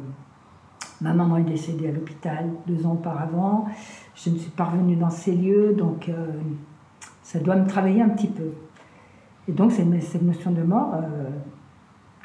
ma 1.01 1.13
maman 1.13 1.39
est 1.39 1.45
décédée 1.45 1.89
à 1.89 1.93
l'hôpital 1.93 2.51
deux 2.67 2.87
ans 2.87 2.93
auparavant, 2.93 3.67
je 4.15 4.31
ne 4.31 4.37
suis 4.37 4.51
pas 4.51 4.65
revenue 4.65 4.97
dans 4.97 5.11
ces 5.11 5.35
lieux, 5.35 5.75
donc 5.75 6.09
euh, 6.09 6.27
ça 7.23 7.39
doit 7.39 7.57
me 7.57 7.67
travailler 7.67 8.03
un 8.03 8.11
petit 8.11 8.29
peu. 8.29 8.53
Et 9.49 9.53
donc 9.53 9.73
cette 9.73 10.23
notion 10.23 10.51
de 10.51 10.63
mort, 10.63 10.95
euh, 10.95 11.29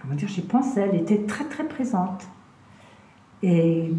comment 0.01 0.15
dire, 0.15 0.27
j'y 0.27 0.41
pensais, 0.41 0.82
elle 0.82 1.00
était 1.00 1.24
très 1.24 1.46
très 1.46 1.67
présente. 1.67 2.27
Et 3.41 3.94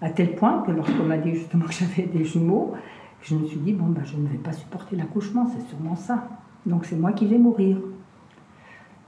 à 0.00 0.10
tel 0.10 0.34
point 0.34 0.62
que 0.62 0.70
lorsqu'on 0.70 1.04
m'a 1.04 1.18
dit 1.18 1.34
justement 1.34 1.66
que 1.66 1.72
j'avais 1.72 2.04
des 2.04 2.24
jumeaux, 2.24 2.74
je 3.22 3.34
me 3.34 3.44
suis 3.46 3.58
dit, 3.58 3.72
bon, 3.72 3.86
ben, 3.86 4.02
je 4.04 4.16
ne 4.16 4.26
vais 4.28 4.38
pas 4.38 4.52
supporter 4.52 4.96
l'accouchement, 4.96 5.46
c'est 5.46 5.68
sûrement 5.68 5.96
ça. 5.96 6.28
Donc 6.66 6.86
c'est 6.86 6.96
moi 6.96 7.12
qui 7.12 7.26
vais 7.26 7.38
mourir. 7.38 7.76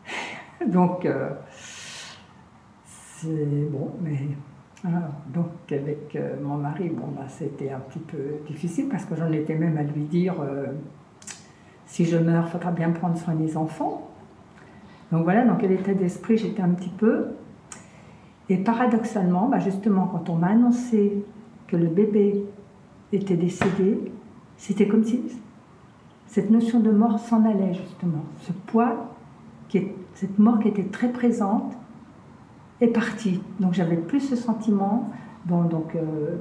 Donc, 0.67 1.07
euh, 1.07 1.31
c'est 3.23 3.71
bon, 3.71 3.91
mais. 4.03 4.19
donc, 5.33 5.47
avec 5.71 6.17
euh, 6.17 6.35
mon 6.43 6.57
mari, 6.57 6.89
bon, 6.89 7.09
bah, 7.17 7.27
c'était 7.29 7.71
un 7.71 7.79
petit 7.79 8.01
peu 8.01 8.19
difficile 8.49 8.89
parce 8.89 9.05
que 9.05 9.15
j'en 9.15 9.31
étais 9.31 9.55
même 9.55 9.77
à 9.79 9.83
lui 9.83 10.05
dire 10.05 10.35
euh, 10.41 10.67
si 11.87 12.05
je 12.05 12.17
meurs, 12.17 12.45
il 12.47 12.51
faudra 12.51 12.73
bien 12.73 12.91
prendre 12.91 13.17
soin 13.17 13.35
des 13.35 13.57
enfants. 13.57 14.09
Donc 15.13 15.25
voilà, 15.25 15.45
dans 15.45 15.57
quel 15.57 15.73
état 15.73 15.95
d'esprit 15.95 16.37
j'étais 16.37 16.63
un 16.63 16.71
petit 16.71 16.91
peu. 16.91 17.27
Et 18.49 18.57
paradoxalement, 18.57 19.49
bah, 19.49 19.61
justement, 19.61 20.07
quand 20.07 20.29
on 20.29 20.37
m'a 20.37 20.49
annoncé 20.49 21.25
que 21.69 21.77
le 21.77 21.87
bébé 21.87 22.45
était 23.13 23.37
décédé, 23.37 24.13
c'était 24.57 24.89
comme 24.89 25.05
si 25.05 25.23
cette 26.27 26.51
notion 26.51 26.81
de 26.81 26.91
mort 26.91 27.19
s'en 27.19 27.45
allait, 27.45 27.75
justement. 27.75 28.25
Ce 28.41 28.53
poids, 28.53 29.15
cette 30.15 30.39
mort 30.39 30.59
qui 30.59 30.69
était 30.69 30.85
très 30.85 31.09
présente, 31.09 31.75
est 32.83 32.93
partie. 32.93 33.41
Donc 33.61 33.75
j'avais 33.75 33.97
plus 33.97 34.21
ce 34.21 34.37
sentiment, 34.37 35.11
bon, 35.47 35.65
donc 35.65 35.95
euh, 35.95 36.37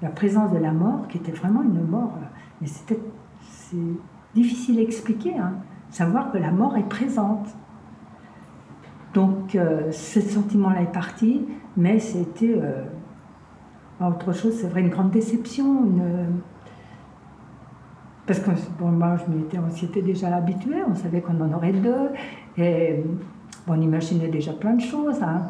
la 0.00 0.10
présence 0.10 0.52
de 0.52 0.58
la 0.58 0.72
mort, 0.72 1.08
qui 1.08 1.18
était 1.18 1.32
vraiment 1.32 1.62
une 1.62 1.84
mort, 1.86 2.14
euh, 2.16 2.26
mais 2.60 2.66
c'était 2.66 2.98
c'est 3.50 3.76
difficile 4.34 4.78
à 4.78 4.82
expliquer, 4.82 5.36
hein, 5.36 5.54
savoir 5.90 6.30
que 6.30 6.38
la 6.38 6.50
mort 6.50 6.76
est 6.76 6.88
présente. 6.88 7.48
Donc 9.14 9.54
euh, 9.54 9.90
ce 9.92 10.20
sentiment-là 10.20 10.82
est 10.82 10.92
parti, 10.92 11.46
mais 11.76 11.98
c'était 11.98 12.60
autre 14.00 14.32
chose, 14.32 14.54
c'est 14.54 14.68
vrai, 14.68 14.80
une 14.80 14.88
grande 14.88 15.10
déception, 15.10 15.86
parce 18.26 18.38
que 18.40 18.50
bon, 18.78 18.88
moi, 18.88 19.16
je 19.16 19.32
m'étais, 19.32 19.58
on 19.58 19.70
s'y 19.70 19.86
était 19.86 20.02
déjà 20.02 20.34
habitué, 20.34 20.76
on 20.88 20.94
savait 20.94 21.20
qu'on 21.20 21.40
en 21.40 21.52
aurait 21.52 21.72
deux. 21.72 22.10
Et 22.56 23.02
on 23.66 23.80
imaginait 23.80 24.28
déjà 24.28 24.52
plein 24.52 24.74
de 24.74 24.80
choses. 24.80 25.22
Hein. 25.22 25.48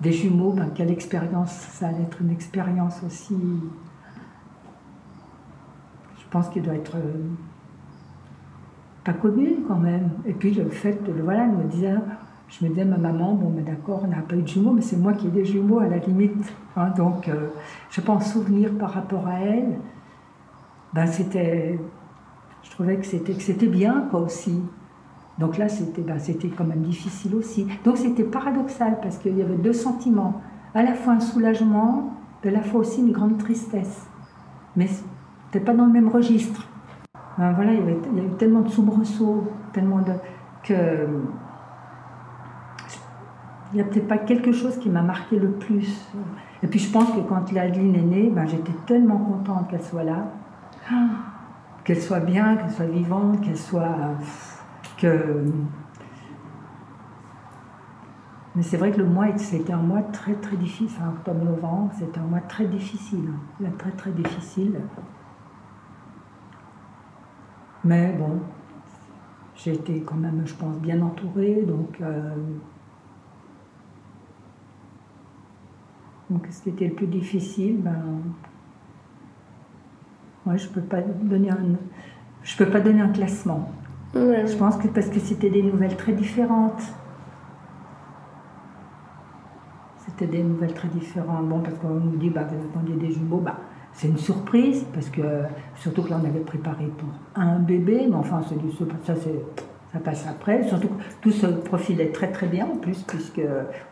des 0.00 0.12
jumeaux, 0.12 0.52
ben, 0.52 0.70
quelle 0.74 0.90
expérience, 0.90 1.52
ça 1.52 1.88
allait 1.88 2.02
être 2.02 2.20
une 2.20 2.30
expérience 2.30 3.02
aussi. 3.06 3.36
Je 6.18 6.24
pense 6.30 6.48
qu'il 6.48 6.62
doit 6.62 6.74
être 6.74 6.96
euh, 6.96 7.28
pas 9.04 9.14
commune 9.14 9.64
quand 9.66 9.78
même. 9.78 10.10
Et 10.26 10.32
puis 10.32 10.52
le 10.52 10.68
fait 10.68 11.02
de, 11.04 11.12
voilà, 11.22 11.46
me 11.46 11.64
disait, 11.64 11.94
je 12.48 12.64
me 12.64 12.70
disais 12.70 12.84
ma 12.84 12.98
maman, 12.98 13.34
bon, 13.34 13.52
mais 13.54 13.62
d'accord, 13.62 14.02
on 14.04 14.08
n'a 14.08 14.22
pas 14.22 14.36
eu 14.36 14.42
de 14.42 14.48
jumeaux, 14.48 14.72
mais 14.72 14.82
c'est 14.82 14.96
moi 14.96 15.12
qui 15.14 15.28
ai 15.28 15.30
des 15.30 15.44
jumeaux 15.44 15.78
à 15.78 15.86
la 15.86 15.98
limite. 15.98 16.52
Hein. 16.76 16.90
donc, 16.96 17.28
euh, 17.28 17.48
je 17.90 18.00
pense 18.00 18.32
souvenir 18.32 18.76
par 18.76 18.92
rapport 18.92 19.26
à 19.26 19.40
elle 19.40 19.78
ben 20.96 21.06
c'était, 21.06 21.78
je 22.62 22.70
trouvais 22.70 22.96
que 22.96 23.04
c'était 23.04 23.66
bien 23.66 24.06
quoi 24.10 24.20
aussi. 24.20 24.62
Donc 25.38 25.58
là, 25.58 25.68
c'était, 25.68 26.02
ben 26.02 26.18
c'était 26.18 26.48
quand 26.48 26.64
même 26.64 26.82
difficile 26.82 27.34
aussi. 27.34 27.66
Donc 27.84 27.98
c'était 27.98 28.24
paradoxal 28.24 28.98
parce 29.02 29.18
qu'il 29.18 29.36
y 29.36 29.42
avait 29.42 29.56
deux 29.56 29.72
sentiments, 29.72 30.40
à 30.74 30.82
la 30.82 30.94
fois 30.94 31.14
un 31.14 31.20
soulagement, 31.20 32.14
et 32.42 32.48
à 32.48 32.52
la 32.52 32.62
fois 32.62 32.80
aussi 32.80 33.00
une 33.00 33.12
grande 33.12 33.38
tristesse. 33.38 34.06
Mais 34.76 34.86
c'était 34.86 35.64
pas 35.64 35.74
dans 35.74 35.86
le 35.86 35.92
même 35.92 36.08
registre. 36.08 36.66
Ben 37.38 37.52
voilà, 37.52 37.72
il 37.72 37.80
y, 37.80 37.82
avait, 37.82 37.98
il 38.12 38.18
y 38.18 38.20
a 38.20 38.24
eu 38.24 38.36
tellement 38.38 38.60
de 38.60 38.68
soubresauts, 38.68 39.46
tellement 39.72 39.98
de 39.98 40.12
que 40.62 41.06
il 43.72 43.76
n'y 43.76 43.80
a 43.80 43.84
peut-être 43.84 44.08
pas 44.08 44.18
quelque 44.18 44.52
chose 44.52 44.78
qui 44.78 44.88
m'a 44.88 45.02
marqué 45.02 45.38
le 45.38 45.50
plus. 45.50 46.08
Et 46.62 46.66
puis 46.68 46.78
je 46.78 46.90
pense 46.90 47.10
que 47.10 47.20
quand 47.20 47.44
Adeline 47.56 47.94
est 47.94 48.02
née, 48.02 48.30
ben, 48.30 48.46
j'étais 48.46 48.72
tellement 48.86 49.18
contente 49.18 49.68
qu'elle 49.68 49.82
soit 49.82 50.04
là 50.04 50.32
qu'elle 51.86 52.02
soit 52.02 52.20
bien, 52.20 52.56
qu'elle 52.56 52.70
soit 52.70 52.86
vivante, 52.86 53.40
qu'elle 53.40 53.56
soit. 53.56 53.96
Mais 58.56 58.62
c'est 58.62 58.78
vrai 58.78 58.90
que 58.90 58.98
le 58.98 59.04
mois, 59.04 59.36
c'était 59.36 59.72
un 59.74 59.82
mois 59.82 60.02
très 60.02 60.34
très 60.34 60.56
difficile, 60.56 60.88
enfin, 60.98 61.10
octobre-novembre, 61.10 61.92
c'était 61.98 62.18
un 62.18 62.24
mois 62.24 62.40
très 62.40 62.66
difficile, 62.66 63.28
très 63.78 63.90
très 63.90 64.12
difficile. 64.12 64.80
Mais 67.84 68.14
bon, 68.18 68.40
j'ai 69.54 69.74
été 69.74 70.00
quand 70.00 70.16
même, 70.16 70.42
je 70.46 70.54
pense, 70.54 70.76
bien 70.78 71.02
entourée, 71.02 71.62
donc. 71.62 72.00
Euh, 72.00 72.34
donc, 76.30 76.46
ce 76.50 76.62
qui 76.62 76.70
était 76.70 76.88
le 76.88 76.94
plus 76.94 77.06
difficile, 77.06 77.82
ben, 77.82 78.22
moi, 80.44 80.56
je 80.56 80.66
peux 80.68 80.80
pas 80.80 81.02
donner 81.02 81.50
un, 81.50 81.58
je 82.42 82.56
peux 82.56 82.70
pas 82.70 82.80
donner 82.80 83.02
un 83.02 83.10
classement. 83.10 83.70
Je 84.46 84.56
pense 84.56 84.76
que 84.76 84.88
parce 84.88 85.08
que 85.08 85.20
c'était 85.20 85.50
des 85.50 85.62
nouvelles 85.62 85.96
très 85.96 86.12
différentes. 86.12 86.82
C'était 89.98 90.26
des 90.26 90.42
nouvelles 90.42 90.74
très 90.74 90.88
différentes. 90.88 91.48
Bon, 91.48 91.60
parce 91.60 91.76
qu'on 91.76 92.00
nous 92.00 92.16
dit, 92.16 92.30
bah, 92.30 92.42
vous 92.48 92.68
attendiez 92.70 92.96
des 92.96 93.12
jumeaux, 93.12 93.38
bah, 93.38 93.56
c'est 93.92 94.08
une 94.08 94.18
surprise, 94.18 94.84
parce 94.92 95.08
que 95.08 95.22
surtout 95.74 96.02
que 96.02 96.10
là, 96.10 96.18
on 96.22 96.26
avait 96.26 96.40
préparé 96.40 96.86
pour 96.86 97.08
un 97.34 97.58
bébé, 97.58 98.06
mais 98.08 98.16
enfin, 98.16 98.42
ça, 98.42 99.14
c'est 99.16 99.44
ça 99.96 100.02
passe 100.02 100.26
après. 100.28 100.62
Surtout 100.68 100.88
que 100.88 101.02
tout 101.22 101.30
se 101.30 101.46
profilait 101.46 102.08
très 102.08 102.30
très 102.30 102.46
bien 102.46 102.66
en 102.66 102.76
plus, 102.76 103.02
puisque 103.02 103.40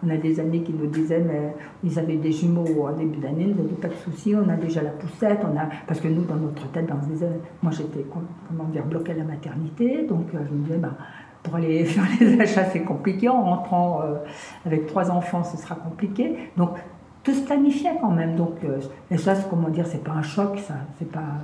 on 0.04 0.10
a 0.10 0.16
des 0.16 0.38
amis 0.40 0.62
qui 0.62 0.72
nous 0.72 0.86
disaient, 0.86 1.24
mais 1.26 1.54
ils 1.82 1.98
avaient 1.98 2.16
des 2.16 2.32
jumeaux 2.32 2.86
en 2.86 2.92
début 2.92 3.18
d'année, 3.18 3.46
ils 3.48 3.56
n'avaient 3.56 3.80
pas 3.80 3.88
de 3.88 3.94
soucis, 3.94 4.34
on 4.34 4.48
a 4.48 4.56
déjà 4.56 4.82
la 4.82 4.90
poussette, 4.90 5.40
on 5.42 5.58
a, 5.58 5.68
parce 5.86 6.00
que 6.00 6.08
nous, 6.08 6.24
dans 6.24 6.36
notre 6.36 6.70
tête, 6.72 6.86
dans 6.86 6.94
les, 6.94 7.26
moi 7.62 7.72
j'étais, 7.72 8.04
comment 8.48 8.68
dire, 8.70 8.84
bloquée 8.84 9.12
à 9.12 9.16
la 9.16 9.24
maternité, 9.24 10.06
donc 10.06 10.26
euh, 10.34 10.38
je 10.48 10.54
me 10.54 10.64
disais, 10.64 10.78
bah, 10.78 10.96
pour 11.42 11.56
aller 11.56 11.84
faire 11.84 12.04
les 12.20 12.40
achats, 12.40 12.64
c'est 12.66 12.82
compliqué, 12.82 13.28
en 13.28 13.42
rentrant 13.42 14.02
euh, 14.02 14.16
avec 14.66 14.86
trois 14.86 15.10
enfants, 15.10 15.44
ce 15.44 15.56
sera 15.56 15.74
compliqué. 15.74 16.36
Donc, 16.56 16.70
tout 17.22 17.32
se 17.32 17.40
planifiait 17.42 17.96
quand 18.00 18.10
même. 18.10 18.36
Donc, 18.36 18.62
euh, 18.64 18.80
et 19.10 19.16
ça, 19.16 19.34
comment 19.48 19.70
dire, 19.70 19.86
c'est 19.86 20.04
pas 20.04 20.12
un 20.12 20.22
choc, 20.22 20.58
ça. 20.58 20.74
C'est 20.98 21.10
pas. 21.10 21.40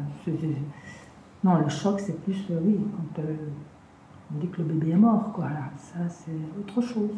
non, 1.43 1.55
le 1.55 1.69
choc, 1.71 2.01
c'est 2.01 2.21
plus, 2.23 2.45
oui, 2.51 2.79
quand 3.15 3.23
dit 4.33 4.49
que 4.49 4.59
le 4.59 4.65
bébé 4.65 4.91
est 4.91 4.97
mort, 4.97 5.33
quoi. 5.33 5.49
ça, 5.77 6.09
c'est 6.09 6.31
autre 6.59 6.81
chose. 6.81 7.11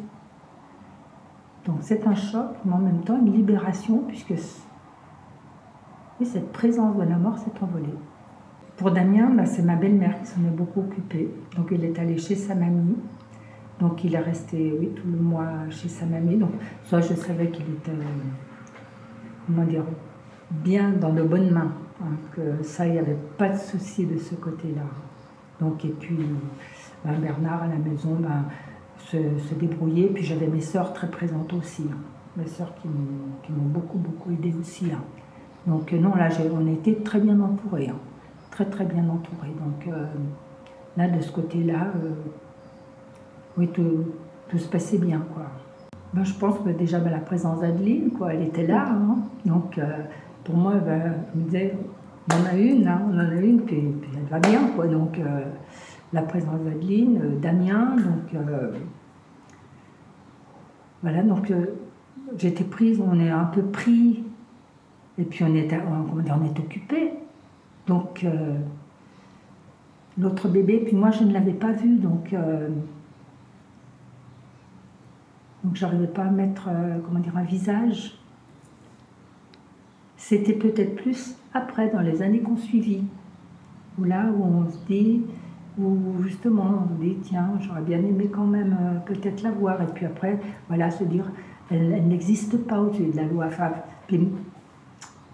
Donc 1.66 1.76
c'est 1.81 2.07
un 2.07 2.14
choc, 2.14 2.57
mais 2.64 2.73
en 2.73 2.78
même 2.78 3.02
temps 3.02 3.19
une 3.19 3.33
libération, 3.33 4.02
puisque 4.09 4.35
cette 6.25 6.52
présence 6.52 6.97
de 6.97 7.02
la 7.02 7.16
mort 7.16 7.38
s'est 7.38 7.52
envolée. 7.61 7.95
Pour 8.76 8.90
Damien, 8.90 9.31
bah, 9.35 9.47
c'est 9.47 9.62
ma 9.62 9.76
belle-mère 9.76 10.21
qui 10.21 10.26
s'en 10.26 10.40
est 10.45 10.57
beaucoup 10.57 10.81
occupée. 10.81 11.28
Donc 11.57 11.69
il 11.73 11.85
est 11.85 11.99
allé 11.99 12.16
chez 12.19 12.35
sa 12.35 12.54
mamie. 12.54 12.97
Donc 13.81 14.04
il 14.04 14.14
est 14.14 14.21
resté 14.21 14.75
oui, 14.78 14.90
tout 14.95 15.07
le 15.07 15.19
mois 15.19 15.69
chez 15.71 15.88
sa 15.88 16.07
mamie. 16.07 16.37
Donc 16.37 16.50
soit 16.85 17.00
je 17.00 17.14
savais 17.14 17.49
qu'il 17.50 17.64
était, 17.64 17.92
comment 19.47 19.64
dire, 19.64 19.85
bien 20.50 20.90
dans 20.92 21.12
de 21.12 21.23
bonnes 21.23 21.50
mains. 21.50 21.73
Hein, 22.00 22.16
que 22.33 22.62
ça, 22.62 22.87
il 22.87 22.92
n'y 22.92 22.99
avait 22.99 23.19
pas 23.38 23.50
de 23.50 23.59
souci 23.59 24.07
de 24.07 24.19
ce 24.19 24.35
côté-là. 24.35 24.83
Donc 25.62 25.85
et 25.85 25.95
puis 25.99 26.19
ben, 27.04 27.19
Bernard 27.21 27.62
à 27.62 27.66
la 27.69 27.76
maison 27.76 28.16
ben, 28.19 28.45
se, 28.99 29.54
débrouillait. 29.54 30.09
Puis 30.09 30.25
j'avais 30.25 30.49
mes 30.49 30.61
sœurs 30.61 30.92
très 30.92 31.09
présentes 31.09 31.52
aussi. 31.52 31.85
Hein. 31.90 31.97
Mes 32.37 32.47
sœurs 32.47 32.75
qui 32.83 32.88
m'ont 32.88 33.69
beaucoup, 33.69 33.99
beaucoup 33.99 34.31
aidé 34.33 34.52
aussi. 34.59 34.87
Hein. 34.92 35.02
Donc 35.66 35.92
euh, 35.92 35.99
non, 35.99 36.14
là, 36.14 36.28
on 36.52 36.66
était 36.66 36.97
très 36.97 37.21
bien 37.21 37.38
entourés. 37.40 37.88
Hein. 37.88 37.99
Très, 38.50 38.64
très 38.64 38.85
bien 38.85 39.04
entourés. 39.09 39.54
Donc 39.59 39.87
euh, 39.87 40.07
là, 40.97 41.09
de 41.09 41.21
ce 41.21 41.31
côté-là, 41.31 41.92
euh, 42.02 42.11
oui, 43.57 43.69
tout, 43.69 44.04
se 44.57 44.69
passait 44.69 44.99
bien. 44.99 45.25
Quoi. 45.33 45.45
Ben, 46.12 46.25
je 46.25 46.35
pense 46.35 46.59
que 46.59 46.71
déjà 46.71 46.99
ben, 46.99 47.11
la 47.11 47.21
présence 47.21 47.61
d'Adeline, 47.61 48.11
quoi, 48.11 48.35
elle 48.35 48.42
était 48.42 48.66
là. 48.66 48.97
Donc 49.47 49.81
pour 50.45 50.57
moi, 50.57 50.75
ben, 50.75 51.14
me 51.35 51.42
disait, 51.42 51.76
on 52.31 52.43
en 52.43 52.47
a 52.47 52.55
une, 52.55 52.87
hein, 52.87 53.02
on 53.09 53.14
en 53.14 53.19
a 53.19 53.35
une, 53.35 53.62
puis, 53.62 53.76
elle 53.76 54.29
va 54.31 54.38
bien. 54.38 54.69
Quoi. 54.75 54.87
Donc 54.87 55.19
euh, 55.19 55.45
la 56.12 56.23
présence 56.23 56.61
d'Adeline, 56.61 57.21
euh, 57.23 57.38
Damien, 57.38 57.97
donc 57.97 58.43
voilà, 61.02 61.23
donc 61.23 61.52
j'étais 62.38 62.64
prise, 62.64 63.00
on 63.00 63.19
est 63.19 63.31
un 63.31 63.45
peu 63.45 63.62
pris, 63.62 64.23
et 65.19 65.25
puis 65.25 65.43
on 65.43 65.52
est, 65.55 65.69
on, 65.75 66.17
on 66.17 66.45
est 66.45 66.61
occupé. 66.61 67.14
Donc 67.88 68.25
l'autre 70.17 70.49
bébé, 70.49 70.85
puis 70.87 70.95
moi 70.95 71.11
je 71.11 71.25
ne 71.25 71.33
l'avais 71.33 71.55
pas 71.55 71.73
vu, 71.73 71.97
donc 71.97 72.33
donc 75.64 75.76
j'arrivais 75.76 76.09
pas 76.09 76.25
à 76.25 76.31
mettre 76.31 76.69
euh, 76.69 76.99
comment 77.05 77.21
dire, 77.21 77.37
un 77.37 77.45
visage. 77.45 78.19
C'était 80.33 80.55
peut-être 80.55 80.97
plus 80.97 81.37
après, 81.53 81.91
dans 81.91 82.01
les 82.01 82.23
années 82.23 82.41
qu'on 82.41 82.57
suivit, 82.57 83.05
où 83.99 84.05
là 84.05 84.31
où 84.35 84.43
on 84.43 84.67
se 84.67 84.79
dit, 84.87 85.21
où 85.79 86.23
justement 86.23 86.87
on 86.87 86.97
se 86.97 87.03
dit, 87.03 87.17
tiens, 87.21 87.51
j'aurais 87.61 87.83
bien 87.83 87.99
aimé 87.99 88.31
quand 88.33 88.47
même 88.47 88.75
euh, 88.81 88.99
peut-être 89.01 89.43
la 89.43 89.51
voir. 89.51 89.83
Et 89.83 89.93
puis 89.95 90.07
après, 90.07 90.41
voilà, 90.69 90.91
se 90.91 91.05
dire, 91.05 91.31
elle, 91.71 92.09
n'existe 92.09 92.57
pas 92.67 92.81
au-dessus 92.81 93.11
de 93.12 93.17
la 93.19 93.25
loi. 93.25 93.45
Enfin, 93.49 93.73
puis, 94.07 94.27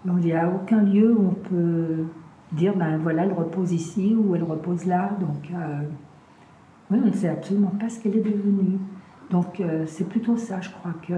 il 0.05 0.13
n'y 0.15 0.33
a 0.33 0.49
aucun 0.49 0.81
lieu 0.81 1.13
où 1.13 1.29
on 1.29 1.47
peut 1.47 2.03
dire, 2.51 2.75
ben 2.75 2.97
voilà, 2.97 3.23
elle 3.23 3.31
repose 3.31 3.71
ici 3.71 4.13
ou 4.13 4.35
elle 4.35 4.43
repose 4.43 4.85
là. 4.85 5.11
Donc, 5.21 5.49
euh, 5.53 5.81
oui, 6.91 6.99
on 7.01 7.07
ne 7.07 7.13
sait 7.13 7.29
absolument 7.29 7.71
pas 7.79 7.87
ce 7.87 8.01
qu'elle 8.01 8.17
est 8.17 8.29
devenue. 8.29 8.79
Donc 9.31 9.61
euh, 9.61 9.85
c'est 9.87 10.09
plutôt 10.09 10.35
ça, 10.35 10.59
je 10.59 10.69
crois 10.71 10.95
que. 11.07 11.13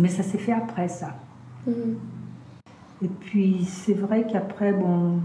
Mais 0.00 0.08
ça 0.08 0.24
s'est 0.24 0.38
fait 0.38 0.52
après 0.52 0.88
ça. 0.88 1.14
Mhm. 1.64 1.94
Et 3.02 3.08
puis 3.08 3.64
c'est 3.64 3.94
vrai 3.94 4.26
qu'après, 4.26 4.72
bon, 4.72 5.20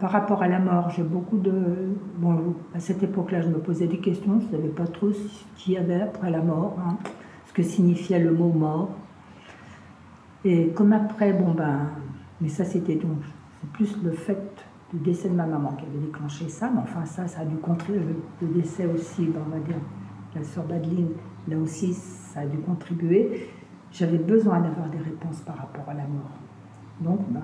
par 0.00 0.10
rapport 0.10 0.42
à 0.42 0.48
la 0.48 0.58
mort, 0.58 0.90
j'ai 0.90 1.02
beaucoup 1.02 1.38
de. 1.38 1.94
Bon, 2.16 2.54
à 2.74 2.80
cette 2.80 3.02
époque-là, 3.02 3.42
je 3.42 3.48
me 3.48 3.58
posais 3.58 3.86
des 3.86 3.98
questions, 3.98 4.40
je 4.40 4.46
ne 4.46 4.50
savais 4.50 4.68
pas 4.68 4.86
trop 4.86 5.12
ce 5.12 5.44
qu'il 5.56 5.74
y 5.74 5.76
avait 5.76 6.00
après 6.00 6.30
la 6.30 6.40
mort, 6.42 6.76
hein, 6.80 6.96
ce 7.46 7.52
que 7.52 7.62
signifiait 7.62 8.18
le 8.18 8.32
mot 8.32 8.48
mort. 8.48 8.90
Et 10.44 10.68
comme 10.68 10.92
après, 10.92 11.32
bon 11.32 11.52
ben. 11.52 11.88
Mais 12.40 12.48
ça, 12.48 12.64
c'était 12.64 12.94
donc. 12.94 13.18
C'est 13.60 13.70
plus 13.72 14.02
le 14.02 14.12
fait 14.12 14.64
du 14.94 15.00
décès 15.00 15.28
de 15.28 15.34
ma 15.34 15.44
maman 15.44 15.72
qui 15.72 15.84
avait 15.84 15.98
déclenché 15.98 16.48
ça, 16.48 16.70
mais 16.74 16.80
enfin, 16.80 17.04
ça, 17.04 17.28
ça 17.28 17.42
a 17.42 17.44
dû 17.44 17.56
contribuer. 17.56 18.00
Le 18.40 18.48
décès 18.48 18.86
aussi, 18.86 19.26
ben, 19.26 19.42
on 19.46 19.50
va 19.50 19.58
dire 19.58 19.76
la 20.34 20.42
sœur 20.42 20.64
d'Adeline, 20.64 21.10
là 21.46 21.58
aussi, 21.58 21.92
ça 21.92 22.40
a 22.40 22.46
dû 22.46 22.56
contribuer. 22.58 23.50
J'avais 23.92 24.18
besoin 24.18 24.60
d'avoir 24.60 24.88
des 24.88 24.98
réponses 24.98 25.40
par 25.40 25.56
rapport 25.56 25.88
à 25.88 25.94
la 25.94 26.04
mort. 26.04 26.30
Donc, 27.00 27.20
ben, 27.30 27.40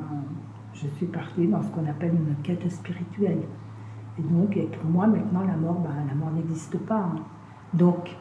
je 0.73 0.87
suis 0.89 1.07
partie 1.07 1.47
dans 1.47 1.63
ce 1.63 1.69
qu'on 1.69 1.87
appelle 1.87 2.15
une 2.15 2.37
quête 2.43 2.71
spirituelle. 2.71 3.43
Et 4.19 4.23
donc, 4.23 4.59
pour 4.73 4.91
moi, 4.91 5.07
maintenant, 5.07 5.43
la 5.45 5.57
mort, 5.57 5.81
ben, 5.81 5.95
la 6.07 6.15
mort 6.15 6.31
n'existe 6.33 6.79
pas. 6.79 7.01
Hein. 7.01 7.17
Donc, 7.75 8.17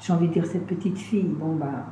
j'ai 0.00 0.12
envie 0.12 0.28
de 0.28 0.32
dire, 0.32 0.46
cette 0.46 0.66
petite 0.66 0.98
fille, 0.98 1.28
bon, 1.28 1.56
ben, 1.56 1.84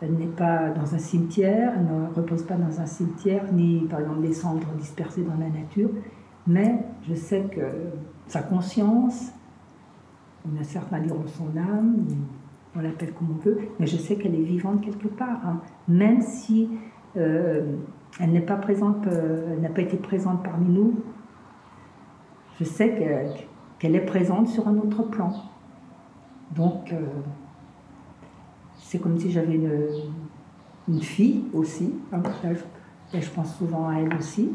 elle 0.00 0.12
n'est 0.14 0.26
pas 0.26 0.70
dans 0.70 0.94
un 0.94 0.98
cimetière, 0.98 1.72
elle 1.76 1.86
ne 1.86 2.14
repose 2.14 2.42
pas 2.42 2.56
dans 2.56 2.80
un 2.80 2.86
cimetière, 2.86 3.44
ni 3.52 3.86
par 3.88 4.00
exemple 4.00 4.20
des 4.20 4.32
cendres 4.32 4.66
dispersées 4.78 5.22
dans 5.22 5.38
la 5.38 5.48
nature, 5.48 5.88
mais 6.46 6.84
je 7.08 7.14
sais 7.14 7.44
que 7.44 7.62
sa 8.26 8.42
conscience, 8.42 9.32
on 10.44 10.60
a 10.60 10.64
certains 10.64 11.00
diront 11.00 11.26
son 11.26 11.56
âme, 11.56 12.04
on 12.76 12.80
l'appelle 12.80 13.12
comme 13.12 13.28
on 13.30 13.42
veut, 13.42 13.58
mais 13.78 13.86
je 13.86 13.96
sais 13.96 14.16
qu'elle 14.16 14.34
est 14.34 14.42
vivante 14.42 14.82
quelque 14.82 15.08
part, 15.08 15.40
hein. 15.44 15.60
même 15.88 16.20
si 16.20 16.68
euh, 17.16 17.76
elle 18.20 18.32
n'est 18.32 18.40
pas 18.40 18.56
présente, 18.56 19.06
euh, 19.06 19.56
n'a 19.60 19.70
pas 19.70 19.82
été 19.82 19.96
présente 19.96 20.42
parmi 20.42 20.68
nous. 20.68 20.94
Je 22.58 22.64
sais 22.64 22.94
qu'elle 23.78 23.94
est 23.94 24.06
présente 24.06 24.48
sur 24.48 24.68
un 24.68 24.76
autre 24.78 25.02
plan. 25.02 25.32
Donc, 26.54 26.92
euh, 26.92 27.00
c'est 28.78 28.98
comme 28.98 29.18
si 29.18 29.30
j'avais 29.30 29.54
une, 30.88 31.00
fille 31.00 31.44
aussi. 31.52 31.94
Hein. 32.12 32.22
je 33.12 33.30
pense 33.30 33.56
souvent 33.56 33.88
à 33.88 33.96
elle 33.96 34.14
aussi, 34.14 34.52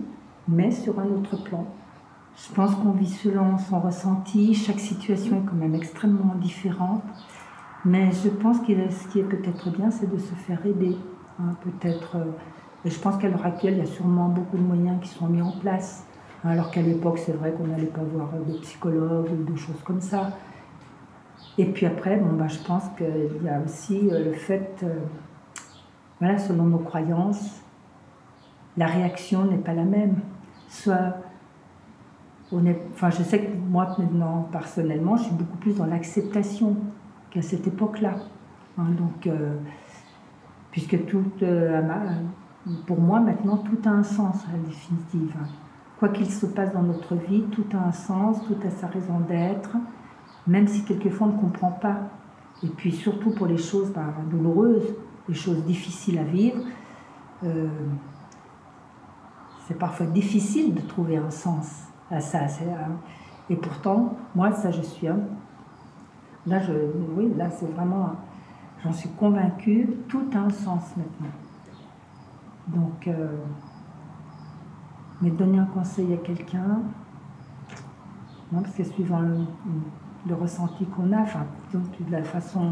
mais 0.47 0.71
sur 0.71 0.99
un 0.99 1.07
autre 1.07 1.43
plan. 1.43 1.65
Je 2.37 2.53
pense 2.53 2.73
qu'on 2.75 2.91
vit 2.91 3.09
selon 3.09 3.57
son 3.57 3.79
ressenti. 3.79 4.53
Chaque 4.53 4.79
situation 4.79 5.37
est 5.37 5.49
quand 5.49 5.55
même 5.55 5.75
extrêmement 5.75 6.35
différente. 6.35 7.03
Mais 7.85 8.11
je 8.11 8.29
pense 8.29 8.59
que 8.59 8.73
ce 8.89 9.07
qui 9.07 9.19
est 9.19 9.23
peut-être 9.23 9.69
bien, 9.71 9.89
c'est 9.89 10.09
de 10.11 10.17
se 10.17 10.33
faire 10.35 10.63
aider. 10.65 10.97
Hein, 11.39 11.55
peut-être. 11.61 12.17
Euh, 12.17 12.25
je 12.85 12.97
pense 12.99 13.17
qu'à 13.17 13.29
l'heure 13.29 13.45
actuelle, 13.45 13.73
il 13.73 13.79
y 13.79 13.87
a 13.87 13.91
sûrement 13.91 14.29
beaucoup 14.29 14.57
de 14.57 14.63
moyens 14.63 14.99
qui 15.01 15.09
sont 15.09 15.27
mis 15.27 15.41
en 15.41 15.51
place. 15.51 16.05
Hein, 16.43 16.49
alors 16.49 16.71
qu'à 16.71 16.81
l'époque, 16.81 17.19
c'est 17.19 17.31
vrai 17.31 17.51
qu'on 17.51 17.67
n'allait 17.67 17.87
pas 17.87 18.01
voir 18.03 18.29
de 18.47 18.53
psychologues 18.59 19.29
ou 19.31 19.51
de 19.51 19.55
choses 19.55 19.81
comme 19.83 20.01
ça. 20.01 20.31
Et 21.57 21.65
puis 21.65 21.85
après, 21.85 22.17
bon, 22.17 22.35
bah, 22.35 22.47
je 22.47 22.59
pense 22.59 22.83
qu'il 22.97 23.43
y 23.43 23.49
a 23.49 23.59
aussi 23.61 24.09
euh, 24.11 24.25
le 24.25 24.33
fait, 24.33 24.81
euh, 24.83 24.99
voilà, 26.19 26.37
selon 26.37 26.65
nos 26.65 26.79
croyances, 26.79 27.61
la 28.77 28.85
réaction 28.85 29.45
n'est 29.45 29.57
pas 29.57 29.73
la 29.73 29.83
même. 29.83 30.17
Soit 30.69 31.15
enfin, 32.93 33.09
je 33.09 33.23
sais 33.23 33.39
que 33.39 33.55
moi, 33.69 33.95
maintenant, 33.97 34.47
personnellement, 34.51 35.17
je 35.17 35.23
suis 35.23 35.33
beaucoup 35.33 35.57
plus 35.57 35.75
dans 35.75 35.85
l'acceptation 35.85 36.75
qu'à 37.31 37.41
cette 37.41 37.67
époque-là. 37.67 38.15
Hein, 38.77 38.87
donc, 38.97 39.27
euh, 39.27 39.57
puisque 40.71 41.05
tout, 41.05 41.23
euh, 41.41 41.81
pour 42.85 42.99
moi, 42.99 43.19
maintenant, 43.19 43.57
tout 43.57 43.77
a 43.85 43.91
un 43.91 44.03
sens, 44.03 44.45
à 44.47 44.57
la 44.57 44.63
définitive. 44.63 45.35
Quoi 45.99 46.09
qu'il 46.09 46.29
se 46.29 46.45
passe 46.45 46.73
dans 46.73 46.83
notre 46.83 47.15
vie, 47.15 47.43
tout 47.51 47.65
a 47.73 47.87
un 47.87 47.91
sens, 47.91 48.43
tout 48.45 48.57
a 48.65 48.69
sa 48.69 48.87
raison 48.87 49.19
d'être, 49.19 49.77
même 50.47 50.67
si 50.67 50.83
quelquefois 50.83 51.27
on 51.27 51.33
ne 51.33 51.39
comprend 51.39 51.71
pas. 51.71 51.97
Et 52.63 52.67
puis, 52.67 52.91
surtout 52.91 53.31
pour 53.31 53.47
les 53.47 53.57
choses 53.57 53.91
bah, 53.91 54.13
douloureuses, 54.29 54.95
les 55.27 55.35
choses 55.35 55.63
difficiles 55.65 56.19
à 56.19 56.23
vivre, 56.23 56.61
euh, 57.43 57.67
c'est 59.67 59.77
parfois 59.77 60.05
difficile 60.07 60.73
de 60.73 60.81
trouver 60.81 61.17
un 61.17 61.31
sens 61.31 61.91
ça. 62.19 62.39
et 63.49 63.55
pourtant, 63.55 64.17
moi, 64.35 64.51
ça, 64.51 64.71
je 64.71 64.81
suis. 64.81 65.07
Là, 66.47 66.59
je, 66.59 66.73
oui, 67.15 67.31
là, 67.35 67.49
c'est 67.49 67.71
vraiment. 67.71 68.11
J'en 68.83 68.93
suis 68.93 69.09
convaincue, 69.09 69.87
tout 70.07 70.25
a 70.33 70.39
un 70.39 70.49
sens 70.49 70.95
maintenant. 70.97 71.31
Donc, 72.67 73.07
euh, 73.07 73.37
mais 75.21 75.29
donner 75.29 75.59
un 75.59 75.65
conseil 75.65 76.13
à 76.13 76.17
quelqu'un, 76.17 76.81
non, 78.51 78.61
parce 78.61 78.75
que 78.75 78.83
suivant 78.83 79.21
le, 79.21 80.35
ressenti 80.35 80.85
qu'on 80.85 81.11
a, 81.11 81.21
enfin, 81.21 81.45
de 81.73 82.11
la 82.11 82.23
façon 82.23 82.71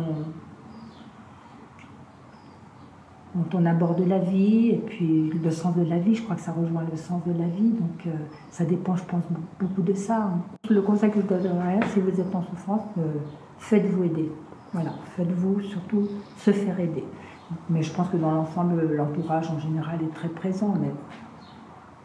dont 3.36 3.60
on 3.60 3.66
aborde 3.66 4.06
la 4.08 4.20
vie, 4.20 4.70
et 4.70 4.84
puis 4.86 5.30
le 5.30 5.52
sens 5.52 5.76
de 5.76 5.84
la 5.84 6.00
vie, 6.00 6.16
je 6.16 6.24
crois 6.24 6.36
que 6.36 6.42
ça 6.42 6.52
rejoint 6.52 6.84
le 6.90 6.98
sens 6.98 7.22
de 7.26 7.32
la 7.32 7.48
vie, 7.48 7.70
donc 7.70 8.08
euh, 8.08 8.12
ça 8.50 8.66
dépend, 8.66 8.96
je 8.96 9.04
pense, 9.04 9.24
beaucoup 9.60 9.82
de 9.82 9.94
ça. 9.94 10.32
Le 10.70 10.82
conseil 10.82 11.12
que 11.12 11.22
je 11.22 11.28
donnerais, 11.28 11.80
si 11.94 12.00
vous 12.00 12.20
êtes 12.20 12.34
en 12.34 12.42
souffrance, 12.42 12.82
euh, 12.98 13.14
faites-vous 13.60 14.04
aider. 14.04 14.32
Voilà, 14.74 14.92
faites-vous 15.16 15.62
surtout 15.62 16.08
se 16.38 16.52
faire 16.52 16.80
aider. 16.80 17.04
Mais 17.70 17.82
je 17.82 17.92
pense 17.92 18.10
que 18.10 18.18
dans 18.18 18.32
l'ensemble, 18.32 18.94
l'entourage 18.94 19.50
en 19.50 19.60
général 19.60 20.00
est 20.04 20.14
très 20.14 20.30
présent, 20.30 20.76
mais 20.80 20.92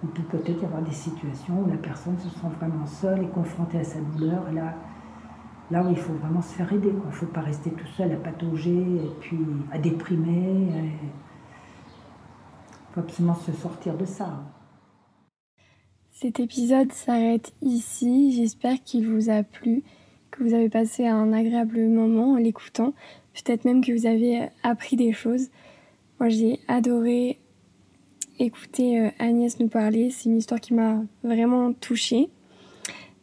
il 0.03 0.09
peut 0.11 0.38
peut-être 0.38 0.62
y 0.62 0.64
avoir 0.64 0.83
des 0.83 0.93
situations 0.93 1.62
où 1.62 1.69
la 1.69 1.77
personne 1.77 2.19
se 2.19 2.29
sent 2.29 2.47
vraiment 2.59 2.87
seule 2.87 3.23
et 3.23 3.29
confrontée 3.29 3.79
à 3.79 3.85
sa 3.85 4.01
douleur, 4.01 4.51
là, 4.53 4.75
là 5.71 5.83
où 5.83 5.90
il 5.90 5.97
faut 5.97 6.12
vraiment 6.14 6.43
se 6.43 6.55
faire 6.55 6.73
aider. 6.73 6.90
Il 6.90 7.07
ne 7.07 7.12
faut 7.12 7.27
pas 7.27 7.40
rester 7.40 7.71
tout 7.71 7.87
seul 7.87 8.12
à 8.12 8.17
patauger 8.17 8.77
et 8.77 9.11
puis 9.21 9.38
à 9.73 9.79
déprimer. 9.79 10.69
Il 10.71 10.90
faut 12.93 13.01
absolument 13.01 13.35
se 13.35 13.53
sortir 13.53 13.97
de 13.97 14.05
ça. 14.05 14.45
Cet 16.12 16.38
épisode 16.38 16.93
s'arrête 16.93 17.53
ici. 17.61 18.33
J'espère 18.33 18.83
qu'il 18.85 19.09
vous 19.09 19.31
a 19.31 19.43
plu, 19.43 19.83
que 20.35 20.42
vous 20.42 20.55
avez 20.55 20.68
passé 20.68 21.07
un 21.07 21.33
agréable 21.33 21.81
moment 21.87 22.33
en 22.33 22.37
l'écoutant. 22.37 22.92
Peut-être 23.35 23.64
même 23.64 23.85
que 23.85 23.92
vous 23.92 24.07
avez 24.07 24.49
appris 24.62 24.97
des 24.97 25.12
choses. 25.12 25.49
Moi, 26.20 26.29
j'ai 26.29 26.61
adoré 26.68 27.38
écouter 28.38 29.01
euh, 29.01 29.11
Agnès 29.18 29.59
nous 29.61 29.68
parler. 29.68 30.11
C'est 30.11 30.29
une 30.29 30.38
histoire 30.38 30.61
qui 30.61 30.75
m'a 30.75 31.03
vraiment 31.23 31.73
touchée. 31.73 32.29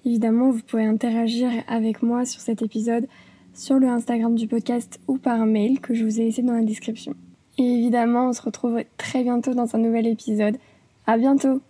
Évidemment, 0.06 0.52
vous 0.52 0.62
pouvez 0.62 0.86
interagir 0.86 1.50
avec 1.68 2.02
moi 2.02 2.26
sur 2.26 2.42
cet 2.42 2.62
épisode 2.62 3.08
sur 3.54 3.80
le 3.80 3.88
Instagram 3.88 4.36
du 4.36 4.48
podcast 4.48 5.00
ou 5.08 5.18
par 5.18 5.46
mail 5.46 5.80
que 5.82 5.94
je 5.94 6.06
vous 6.06 6.20
ai 6.20 6.26
laissé 6.26 6.42
dans 6.42 6.54
la 6.54 6.64
description. 6.64 7.14
Et 7.58 7.64
évidemment, 7.64 8.30
on 8.30 8.34
se 8.34 8.42
retrouve 8.42 8.82
très 8.98 9.24
bientôt 9.24 9.54
dans 9.54 9.76
un 9.76 9.80
nouvel 9.80 10.08
épisode. 10.08 10.58
À 11.06 11.18
bientôt! 11.18 11.62